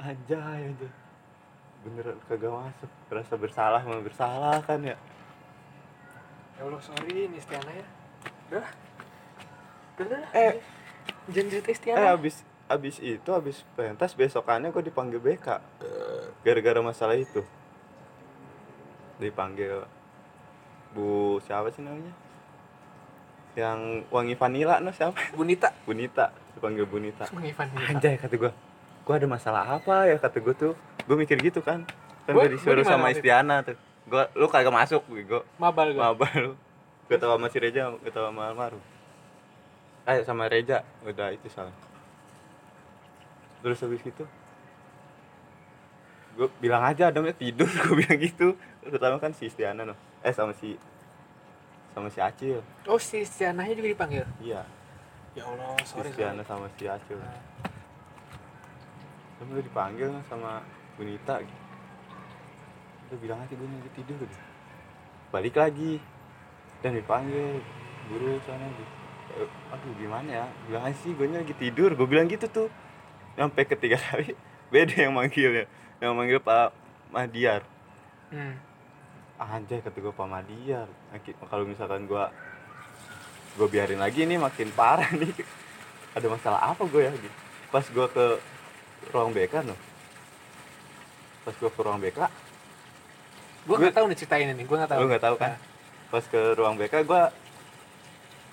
Anjay 0.00 0.74
aja 0.74 0.88
beneran 1.86 2.18
kagak 2.26 2.50
masuk. 2.50 2.90
Rasa 3.10 3.34
bersalah 3.38 3.80
mau 3.86 4.02
bersalah 4.02 4.58
kan 4.66 4.82
ya. 4.82 4.98
Ya 6.58 6.62
Allah 6.66 6.82
sorry 6.82 7.30
nih 7.30 7.40
Stiana 7.40 7.72
ya. 7.72 7.86
Udah. 8.50 8.68
Udah. 10.00 10.22
Eh 10.34 10.52
jangan 11.30 11.48
cerita 11.50 11.94
eh 11.94 12.10
abis 12.10 12.42
abis 12.70 12.96
itu 13.02 13.30
abis 13.34 13.66
pentas 13.74 14.14
besokannya 14.14 14.70
gue 14.70 14.82
dipanggil 14.86 15.18
BK 15.18 15.46
gara-gara 16.46 16.80
masalah 16.80 17.18
itu. 17.18 17.42
Dipanggil 19.20 19.84
Bu 20.94 21.38
siapa 21.44 21.68
sih 21.74 21.82
namanya? 21.82 22.14
Yang 23.58 24.06
wangi 24.08 24.34
vanila 24.38 24.78
no 24.78 24.94
siapa? 24.94 25.18
Bunita. 25.34 25.74
Bunita. 25.84 26.30
Dipanggil 26.54 26.86
Bunita. 26.86 27.26
Sungai 27.26 27.50
Ivan 27.50 27.68
anjay 27.74 28.16
kata 28.16 28.38
gue 28.38 28.52
gue 29.00 29.14
ada 29.16 29.26
masalah 29.26 29.66
apa 29.66 30.06
ya 30.06 30.16
kata 30.22 30.38
gue 30.38 30.54
tuh. 30.54 30.74
Gue 31.04 31.16
mikir 31.18 31.42
gitu 31.42 31.60
kan. 31.60 31.82
Kan 32.24 32.32
gue 32.38 32.54
disuruh 32.54 32.86
gua 32.86 32.94
sama? 32.94 33.10
Istiana 33.10 33.66
tuh. 33.66 33.74
Gue 34.06 34.24
lu 34.38 34.46
kagak 34.46 34.70
masuk 34.70 35.02
gue 35.10 35.42
mabal 35.58 35.90
gue 35.90 36.00
mabal. 36.00 36.32
Lu 36.38 36.52
gue 37.10 37.18
tau 37.18 37.34
sama 37.34 37.50
si 37.50 37.58
Reja 37.58 37.90
gue 37.90 38.12
tau 38.14 38.30
sama 38.30 38.54
Almarhum 38.54 38.78
ayo 40.08 40.20
sama 40.24 40.48
Reja 40.48 40.80
udah 41.04 41.32
itu 41.34 41.48
salah. 41.52 41.74
Terus 43.60 43.80
habis 43.84 44.00
itu? 44.04 44.24
Gue 46.36 46.48
bilang 46.62 46.80
aja 46.80 47.12
Adamnya 47.12 47.36
tidur. 47.36 47.68
Gue 47.84 48.00
bilang 48.00 48.20
gitu. 48.20 48.56
Pertama 48.80 49.20
kan 49.20 49.36
si 49.36 49.52
Istiana 49.52 49.84
no 49.84 49.94
eh 50.20 50.32
sama 50.32 50.52
si 50.56 50.76
sama 51.92 52.08
si 52.08 52.20
Acil. 52.20 52.60
Oh 52.88 53.00
si 53.00 53.24
Istiananya 53.24 53.76
juga 53.76 53.88
dipanggil? 53.92 54.24
Iya. 54.40 54.64
Ya 55.36 55.44
Allah 55.44 55.76
si 55.84 55.92
sorry. 55.92 56.08
Istiana 56.08 56.42
sorry 56.44 56.48
sama 56.48 56.66
si 56.76 56.84
Acil. 56.88 57.18
Nah, 57.20 57.40
Terus 59.40 59.48
gue 59.56 59.62
dipanggil 59.64 60.08
no, 60.12 60.20
sama 60.28 60.64
Bunita. 60.96 61.40
Gitu. 61.44 61.60
Udah 63.08 63.18
bilang 63.20 63.38
aja 63.44 63.52
gue 63.52 63.68
lagi 63.68 63.90
tidur. 63.96 64.16
Gitu. 64.20 64.38
Balik 65.28 65.54
lagi. 65.60 65.92
Dan 66.80 66.96
dipanggil. 66.96 67.60
Guru 68.08 68.40
sana 68.42 68.64
gitu. 68.64 68.99
Eh, 69.38 69.48
Aduh 69.70 69.92
gimana 69.98 70.28
ya? 70.28 70.46
Bilang 70.66 70.90
sih 70.98 71.14
gue 71.14 71.26
lagi 71.30 71.54
tidur. 71.54 71.94
Gue 71.94 72.06
bilang 72.06 72.26
gitu 72.26 72.46
tuh. 72.50 72.68
Sampai 73.38 73.64
ketiga 73.64 73.96
kali 74.10 74.34
beda 74.70 75.06
yang 75.08 75.14
manggilnya. 75.14 75.64
Yang 76.02 76.12
manggil 76.16 76.38
Pak 76.42 76.68
Madiar. 77.10 77.62
hmm. 78.30 78.54
Anjay 79.40 79.80
kata 79.80 79.96
gue 79.96 80.12
Pak 80.12 80.28
Madiar. 80.28 80.88
Kalau 81.48 81.64
misalkan 81.64 82.04
gue 82.04 82.24
gue 83.58 83.66
biarin 83.66 83.98
lagi 83.98 84.24
nih 84.26 84.38
makin 84.38 84.68
parah 84.74 85.08
nih. 85.20 85.32
Ada 86.14 86.26
masalah 86.26 86.60
apa 86.74 86.82
gue 86.86 87.02
ya? 87.06 87.12
Pas 87.70 87.86
gue 87.86 88.06
ke 88.10 88.26
ruang 89.14 89.30
BK 89.30 89.62
no. 89.64 89.74
Pas 91.40 91.54
gue 91.56 91.70
ke 91.72 91.80
ruang 91.80 91.96
BK, 91.96 92.20
gue 93.64 93.76
nggak 93.80 93.96
tahu 93.96 94.12
nih 94.12 94.16
ceritain 94.20 94.44
ini 94.52 94.60
gue 94.60 94.76
nggak 94.76 94.92
tahu 94.92 95.00
lu 95.00 95.08
nggak 95.08 95.24
tahu 95.24 95.34
kan? 95.40 95.56
Nah, 95.56 95.60
Pas 96.12 96.24
ke 96.28 96.40
ruang 96.52 96.76
BK 96.76 96.94
gue 97.08 97.22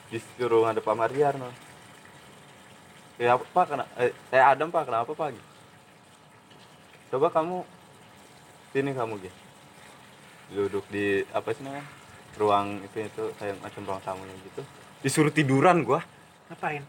disuruh 0.08 0.68
ngadep 0.68 0.84
Pak 0.84 0.96
Mariar 0.96 1.36
no. 1.36 1.52
Ya 3.18 3.34
apa 3.34 3.62
kena 3.66 3.86
eh, 3.98 4.14
saya 4.30 4.54
Adam 4.54 4.70
Pak 4.70 4.88
kenapa 4.88 5.12
Pak? 5.12 5.36
Coba 7.12 7.28
kamu 7.32 7.64
sini 8.72 8.92
kamu 8.94 9.14
gitu. 9.24 9.38
Duduk 10.54 10.86
di 10.92 11.26
apa 11.34 11.52
sih 11.52 11.64
namanya? 11.66 11.88
Ruang 12.38 12.86
itu 12.86 12.98
itu 13.02 13.24
kayak 13.42 13.58
macam 13.60 13.82
ruang 13.84 14.02
tamunya 14.06 14.36
gitu. 14.46 14.62
Disuruh 15.02 15.34
tiduran 15.34 15.82
gua. 15.82 16.04
ngapain 16.48 16.86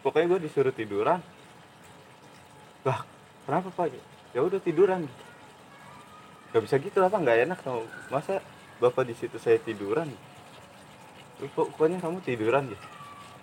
Pokoknya 0.00 0.26
gua 0.30 0.40
disuruh 0.40 0.72
tiduran. 0.72 1.20
Lah, 2.86 3.02
kenapa 3.44 3.68
Pak? 3.74 3.92
Ya 4.32 4.40
udah 4.40 4.62
tiduran. 4.62 5.04
Gak 6.54 6.62
bisa 6.64 6.80
gitu 6.80 6.96
lah 7.02 7.12
Pak, 7.12 7.20
nggak 7.20 7.38
enak 7.44 7.58
sama 7.60 7.84
masa 8.08 8.40
Bapak 8.78 9.04
di 9.04 9.14
situ 9.18 9.36
saya 9.36 9.58
tiduran. 9.58 10.08
Pok- 11.38 11.70
Pokoknya 11.72 11.98
kamu 11.98 12.18
tiduran 12.20 12.66
gitu. 12.66 12.86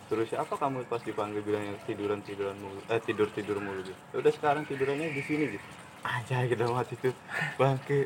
Terus 0.06 0.30
siapa 0.30 0.54
kamu 0.54 0.86
pas 0.86 1.02
dipanggil 1.02 1.42
bilangnya 1.42 1.74
tiduran 1.84 2.22
tiduran 2.22 2.54
mulu 2.56 2.78
eh 2.86 3.00
tidur 3.00 3.26
tidur 3.28 3.58
mulu 3.58 3.82
gitu. 3.82 3.98
Ya 4.12 4.18
udah 4.20 4.32
sekarang 4.32 4.64
tidurannya 4.64 5.10
di 5.10 5.22
sini 5.22 5.50
gitu. 5.50 5.66
Aja 6.04 6.46
gitu 6.46 6.62
mati 6.70 6.94
itu 6.94 7.10
bangke. 7.56 8.06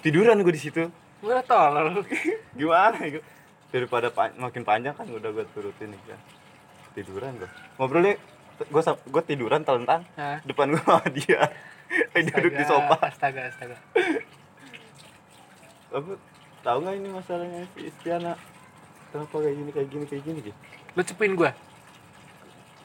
Tiduran 0.00 0.38
gue 0.38 0.52
di 0.52 0.60
situ. 0.60 0.86
gue 1.18 1.38
tolol 1.42 2.02
Gimana 2.58 2.98
gitu. 3.02 3.22
Daripada 3.70 4.08
pa- 4.08 4.34
makin 4.36 4.62
panjang 4.62 4.92
kan 4.92 5.06
udah 5.06 5.30
gue 5.32 5.42
turutin 5.50 5.90
nih 5.90 6.02
kan. 6.06 6.20
Tiduran 6.92 7.34
gue. 7.36 7.50
Ngobrolnya 7.74 8.14
gue 8.62 8.82
gue 8.84 9.22
tiduran 9.24 9.62
telentang 9.62 10.06
nah, 10.14 10.38
depan 10.44 10.70
gue 10.70 10.82
sama 10.82 11.02
dia. 11.10 11.42
Dia 12.14 12.32
duduk 12.38 12.54
di 12.54 12.62
astaga, 12.62 12.72
sofa. 12.88 12.96
astaga 13.04 13.40
astaga 13.50 13.76
Apa 15.90 16.12
tahu 16.62 16.78
nggak 16.80 16.94
ini 16.96 17.08
masalahnya 17.10 17.60
si 17.74 17.80
Istiana? 17.84 18.32
Kenapa 19.12 19.34
kayak 19.44 19.56
gini 19.60 19.70
kayak 19.70 19.88
gini 19.92 20.04
kayak 20.08 20.22
gini 20.24 20.38
gitu? 20.40 20.58
lu 20.92 21.02
cepin 21.04 21.32
gue 21.32 21.50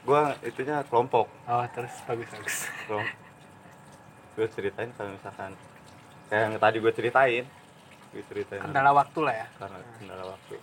Gua 0.07 0.31
itunya 0.39 0.79
kelompok. 0.87 1.27
oh 1.27 1.65
terus 1.75 1.91
bagus 2.07 2.27
bagus 2.31 2.57
Kelompok. 2.87 3.15
Gue 4.39 4.47
ceritain 4.55 4.89
kalau 4.95 5.11
misalkan 5.11 5.51
kayak 6.31 6.41
yang 6.47 6.53
tadi 6.59 6.77
gue 6.79 6.93
ceritain. 6.95 7.43
Gue 8.15 8.23
ceritain 8.31 8.63
kendala 8.63 8.95
waktu 8.95 9.19
lah 9.23 9.35
ya 9.35 9.47
karena 9.59 9.77
kendala 9.99 10.23
waktu. 10.31 10.55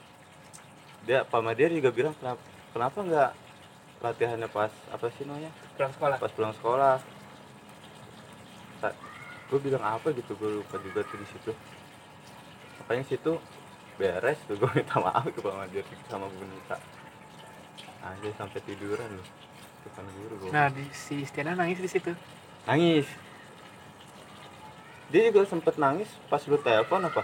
Dia 1.04 1.18
Pak 1.28 1.40
Madir 1.44 1.68
juga 1.76 1.92
bilang 1.92 2.14
kenapa 2.16 2.40
kenapa 2.72 2.98
nggak 3.04 3.30
latihannya 4.00 4.48
pas 4.48 4.72
apa 4.88 5.06
sih 5.16 5.24
namanya? 5.28 5.52
pulang 5.76 5.92
sekolah 5.92 6.16
pas 6.16 6.32
pulang 6.32 6.54
sekolah 6.56 6.96
gue 9.54 9.70
bilang 9.70 9.84
apa 9.84 10.10
gitu 10.10 10.32
gue 10.34 10.50
lupa 10.58 10.76
juga 10.82 11.06
tuh 11.06 11.14
di 11.20 11.26
situ 11.30 11.52
makanya 12.82 13.04
situ 13.06 13.32
beres 13.94 14.38
tuh 14.50 14.58
gue 14.58 14.70
minta 14.74 14.98
maaf 14.98 15.24
ke 15.30 15.38
Pak 15.38 15.54
Madir 15.54 15.84
sama 16.10 16.26
Bu 16.26 16.42
Nita. 16.42 16.76
Aja 18.04 18.28
sampai 18.36 18.60
tiduran 18.66 19.08
loh 19.16 19.28
depan 19.84 20.04
guru 20.16 20.34
gue 20.40 20.48
nah 20.48 20.72
di, 20.72 20.84
si 20.96 21.24
Istiana 21.24 21.52
nangis 21.52 21.78
di 21.80 21.88
situ. 21.88 22.12
Nangis. 22.64 23.04
Dia 25.12 25.28
juga 25.28 25.44
sempet 25.44 25.76
nangis 25.76 26.08
pas 26.32 26.40
lu 26.48 26.56
telepon 26.58 27.04
apa? 27.04 27.22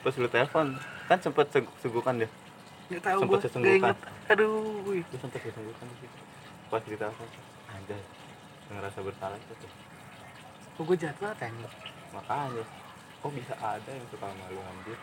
Pas 0.00 0.14
lu 0.14 0.28
telepon. 0.30 0.78
Kan 1.10 1.18
sempet 1.18 1.46
segukan 1.82 2.14
dia. 2.22 2.30
Nggak 2.90 3.02
tahu 3.06 3.18
Sempet 3.26 3.40
sesenggukan. 3.46 3.76
inget 3.92 3.98
aduh 4.30 4.82
dia 4.86 5.18
sempet 5.18 5.40
segukan 5.42 5.86
di 5.90 5.96
situ. 6.00 6.18
Pas 6.70 6.82
di 6.86 6.96
telepon. 6.96 7.28
Anjay 7.74 8.02
ngerasa 8.70 8.98
bersalah 9.02 9.36
itu 9.36 9.54
tuh. 9.58 9.72
Kok 10.78 10.82
gue 10.86 10.96
jatuh 10.96 11.34
tanya 11.36 11.68
makanya 12.10 12.64
kok 13.20 13.30
bisa 13.36 13.54
ada 13.62 13.90
yang 13.90 14.06
suka 14.10 14.26
malu 14.26 14.58
anjir 14.58 14.98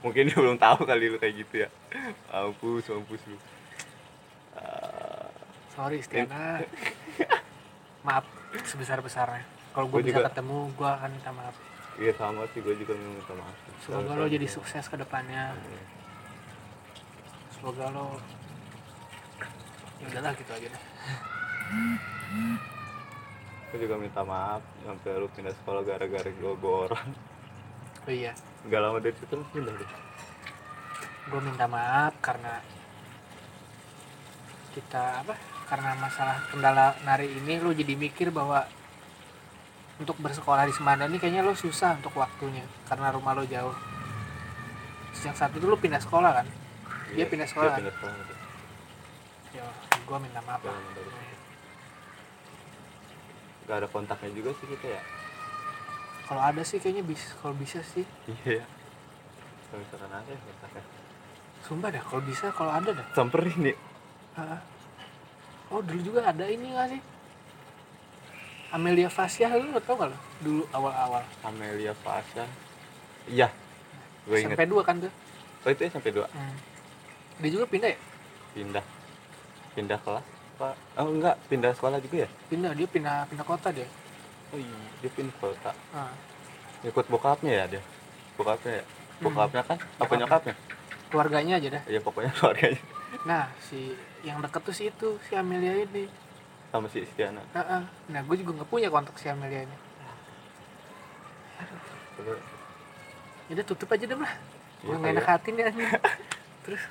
mungkin 0.00 0.22
dia 0.28 0.36
belum 0.36 0.56
tahu 0.56 0.84
kali 0.88 1.12
lu 1.12 1.18
kayak 1.20 1.34
gitu 1.44 1.54
ya. 1.64 1.68
Mampus 2.32 2.84
mampus 2.88 3.22
lu. 3.28 3.36
Ah, 4.56 5.28
sorry 5.76 6.00
Istiana 6.02 6.60
maaf 8.06 8.24
sebesar 8.66 8.98
besarnya 9.04 9.44
kalau 9.70 9.86
gue 9.86 10.00
Gua 10.02 10.06
bisa 10.06 10.18
juga. 10.18 10.28
ketemu 10.32 10.56
gue 10.74 10.88
akan 10.88 11.10
minta 11.14 11.30
maaf. 11.30 11.54
Iya 12.00 12.12
sama 12.18 12.42
sih. 12.50 12.58
Gue 12.64 12.74
juga 12.74 12.92
mau 12.98 13.14
minta 13.14 13.34
maaf. 13.38 13.56
Semoga 13.86 14.12
lo 14.18 14.26
jadi 14.26 14.46
sukses 14.50 14.84
ke 14.90 14.96
depannya. 14.98 15.54
Semoga 17.54 17.86
lo 17.94 18.18
ya 20.00 20.06
udahlah 20.10 20.32
gitu 20.34 20.50
aja 20.50 20.66
deh. 20.66 20.82
Gue 23.70 23.78
juga 23.78 23.94
minta 24.00 24.20
maaf. 24.26 24.62
Sampai 24.82 25.10
lu 25.20 25.28
pindah 25.30 25.54
sekolah 25.62 25.82
gara-gara 25.86 26.30
gue 26.34 26.52
orang 26.66 27.08
oh 28.06 28.12
iya. 28.12 28.32
Nggak 28.64 28.80
lama 28.80 28.98
dari 29.00 29.16
situ 29.16 29.34
lu 29.36 29.44
pindah 29.52 29.74
deh. 29.74 29.90
Gue 31.28 31.40
minta 31.44 31.64
maaf 31.68 32.12
karena 32.20 32.60
kita 34.70 35.26
apa 35.26 35.34
karena 35.66 35.98
masalah 35.98 36.38
kendala 36.50 36.94
nari 37.02 37.26
ini 37.30 37.58
lo 37.58 37.74
jadi 37.74 37.94
mikir 37.98 38.30
bahwa 38.30 38.66
untuk 39.98 40.16
bersekolah 40.22 40.66
di 40.66 40.74
Semanda 40.74 41.10
ini 41.10 41.18
kayaknya 41.18 41.42
lo 41.42 41.54
susah 41.54 41.98
untuk 41.98 42.14
waktunya 42.16 42.64
karena 42.88 43.12
rumah 43.12 43.36
lo 43.36 43.44
jauh. 43.44 43.76
Yang 45.20 45.36
satu 45.36 45.60
itu 45.60 45.66
lo 45.68 45.76
pindah 45.76 46.00
sekolah 46.00 46.30
kan? 46.40 46.46
Dia 47.12 47.26
pindah 47.26 47.48
sekolah. 47.48 47.74
dia 47.76 47.80
pindah 47.84 47.94
sekolah 47.98 48.14
tuh. 48.24 48.38
ya 49.50 49.66
gue 50.06 50.18
minta 50.22 50.40
maaf 50.46 50.62
lah. 50.62 50.78
Nggak 53.66 53.76
ada 53.76 53.88
kontaknya 53.90 54.30
juga 54.34 54.50
sih 54.58 54.66
kita 54.66 54.86
ya 54.98 55.02
kalau 56.30 56.42
ada 56.46 56.62
sih 56.62 56.78
kayaknya 56.78 57.02
bisa 57.02 57.26
kalau 57.42 57.58
bisa 57.58 57.82
sih. 57.82 58.06
Iya. 58.46 58.62
Kalau 59.66 59.82
misalkan 59.82 60.10
ada 60.14 60.30
ya 60.30 60.38
sumpah 61.66 61.90
dah 61.90 62.02
kalau 62.06 62.22
bisa 62.22 62.46
kalau 62.54 62.70
ada 62.70 62.90
dah 62.94 63.06
samperin 63.18 63.58
nih. 63.58 63.76
Ah. 64.38 64.62
oh 65.74 65.82
dulu 65.82 66.00
juga 66.06 66.30
ada 66.30 66.46
ini 66.46 66.70
gak 66.70 66.86
sih? 66.94 67.02
Amelia 68.70 69.10
Fasya 69.10 69.50
lu 69.58 69.74
tau 69.82 69.98
gak 69.98 70.14
lo 70.14 70.18
dulu 70.38 70.62
awal-awal. 70.70 71.26
Amelia 71.42 71.98
Fasha 71.98 72.46
iya. 73.26 73.50
Gue 74.22 74.46
inget 74.46 74.54
SMP 74.54 74.70
2 74.70 74.86
kan 74.86 74.96
tuh? 75.02 75.12
Oh 75.66 75.70
itu 75.74 75.82
SMP 75.90 76.08
dua. 76.14 76.30
Hmm. 76.30 76.56
Dia 77.42 77.50
juga 77.52 77.66
pindah 77.66 77.90
ya? 77.90 77.98
pindah. 78.54 78.84
Pindah 79.74 79.98
kelas 80.02 80.24
pak. 80.58 80.74
Oh 80.96 81.08
enggak 81.10 81.36
pindah 81.50 81.72
sekolah 81.74 81.98
juga 82.00 82.24
ya? 82.24 82.28
Pindah, 82.48 82.72
dia 82.76 82.88
pindah 82.88 83.28
pindah 83.28 83.46
kota 83.46 83.68
dia. 83.74 83.88
Oh 84.54 84.58
iya. 84.60 84.78
Dia 85.00 85.10
pindah 85.14 85.36
kota. 85.40 85.72
Ah, 85.94 86.12
ikut 86.84 87.06
bokapnya 87.08 87.52
ya 87.52 87.64
dia. 87.66 87.82
Bokapnya 88.36 88.80
ya. 88.80 88.84
Hmm. 88.84 89.24
bokapnya 89.28 89.62
kan? 89.64 89.76
Apa 89.76 89.88
Bokapnya. 90.00 90.18
nyokapnya? 90.24 90.54
Keluarganya 91.10 91.54
aja 91.58 91.68
dah. 91.76 91.82
ya 91.90 92.00
pokoknya 92.00 92.30
keluarganya. 92.38 92.80
Nah 93.26 93.44
si 93.60 93.92
yang 94.22 94.38
deket 94.40 94.60
tuh 94.62 94.74
si 94.74 94.82
itu 94.88 95.08
si 95.28 95.32
Amelia 95.36 95.74
ini. 95.76 96.06
Sama 96.70 96.86
si 96.86 97.02
Istiana. 97.02 97.42
Heeh. 97.52 97.82
nah 98.14 98.20
gue 98.22 98.36
juga 98.38 98.62
nggak 98.62 98.70
punya 98.70 98.88
kontak 98.88 99.16
si 99.18 99.26
Amelia 99.26 99.66
ini. 99.66 99.76
Terus, 102.20 102.40
ya 103.48 103.52
udah 103.56 103.66
tutup 103.66 103.88
aja 103.92 104.04
deh 104.04 104.12
lah 104.16 104.32
Iya, 104.80 104.84
gue 104.84 104.96
nggak 104.96 105.12
enak 105.16 105.24
iya. 105.24 105.32
hati 105.36 105.48
nih. 105.52 105.64
Anjing. 105.68 105.88
terus? 106.64 106.82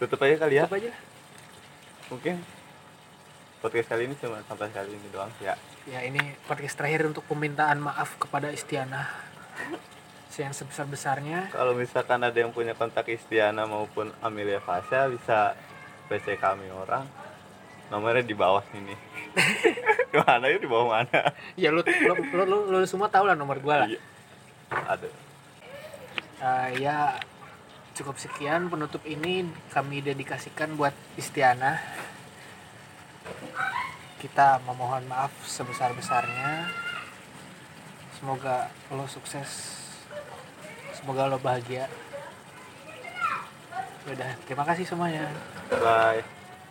Tutup 0.00 0.18
aja 0.24 0.34
kali 0.40 0.54
ya. 0.58 0.64
Tutup 0.66 0.76
aja 0.80 0.88
lah. 0.92 1.00
Mungkin 2.12 2.36
podcast 3.62 3.88
kali 3.94 4.02
ini 4.10 4.14
cuma 4.18 4.42
sampai 4.44 4.68
kali 4.74 4.90
ini 4.90 5.08
doang 5.14 5.30
ya 5.38 5.54
ya 5.88 5.98
ini 6.06 6.20
podcast 6.46 6.78
terakhir 6.78 7.10
untuk 7.10 7.26
permintaan 7.26 7.82
maaf 7.82 8.14
kepada 8.18 8.54
Istiana. 8.54 9.10
Yang 10.32 10.64
sebesar 10.64 10.88
besarnya 10.88 11.52
kalau 11.52 11.76
misalkan 11.76 12.24
ada 12.24 12.32
yang 12.32 12.56
punya 12.56 12.72
kontak 12.72 13.04
Istiana 13.12 13.68
maupun 13.68 14.08
Amelia 14.24 14.64
Fasya 14.64 15.12
bisa 15.12 15.52
PC 16.08 16.40
kami 16.40 16.72
orang. 16.72 17.04
Nomornya 17.92 18.24
di 18.24 18.32
bawah 18.32 18.64
sini 18.72 18.96
di 20.12 20.16
mana 20.24 20.48
ya 20.48 20.56
di 20.56 20.68
bawah 20.68 20.88
mana? 20.88 21.20
Ya 21.52 21.68
lu 21.68 21.84
lu, 21.84 22.14
lu, 22.32 22.42
lu, 22.48 22.58
lu 22.72 22.86
semua 22.88 23.12
tahu 23.12 23.28
lah 23.28 23.36
nomor 23.36 23.60
gue 23.60 23.74
lah. 23.76 23.88
Iya. 23.88 24.00
ada. 24.72 25.08
Eh, 26.40 26.68
ya 26.80 27.20
cukup 27.92 28.16
sekian 28.16 28.72
penutup 28.72 29.04
ini 29.04 29.44
kami 29.68 30.00
dedikasikan 30.00 30.72
buat 30.80 30.96
Istiana 31.20 31.76
kita 34.22 34.62
memohon 34.62 35.02
maaf 35.10 35.34
sebesar 35.42 35.90
besarnya 35.98 36.70
semoga 38.22 38.70
lo 38.94 39.02
sukses. 39.10 39.82
Semoga 40.94 41.26
lo 41.26 41.42
bahagia. 41.42 41.90
Udah 44.06 44.38
terima 44.46 44.62
kasih 44.62 44.86
semuanya. 44.86 45.26
Bye 45.66 46.41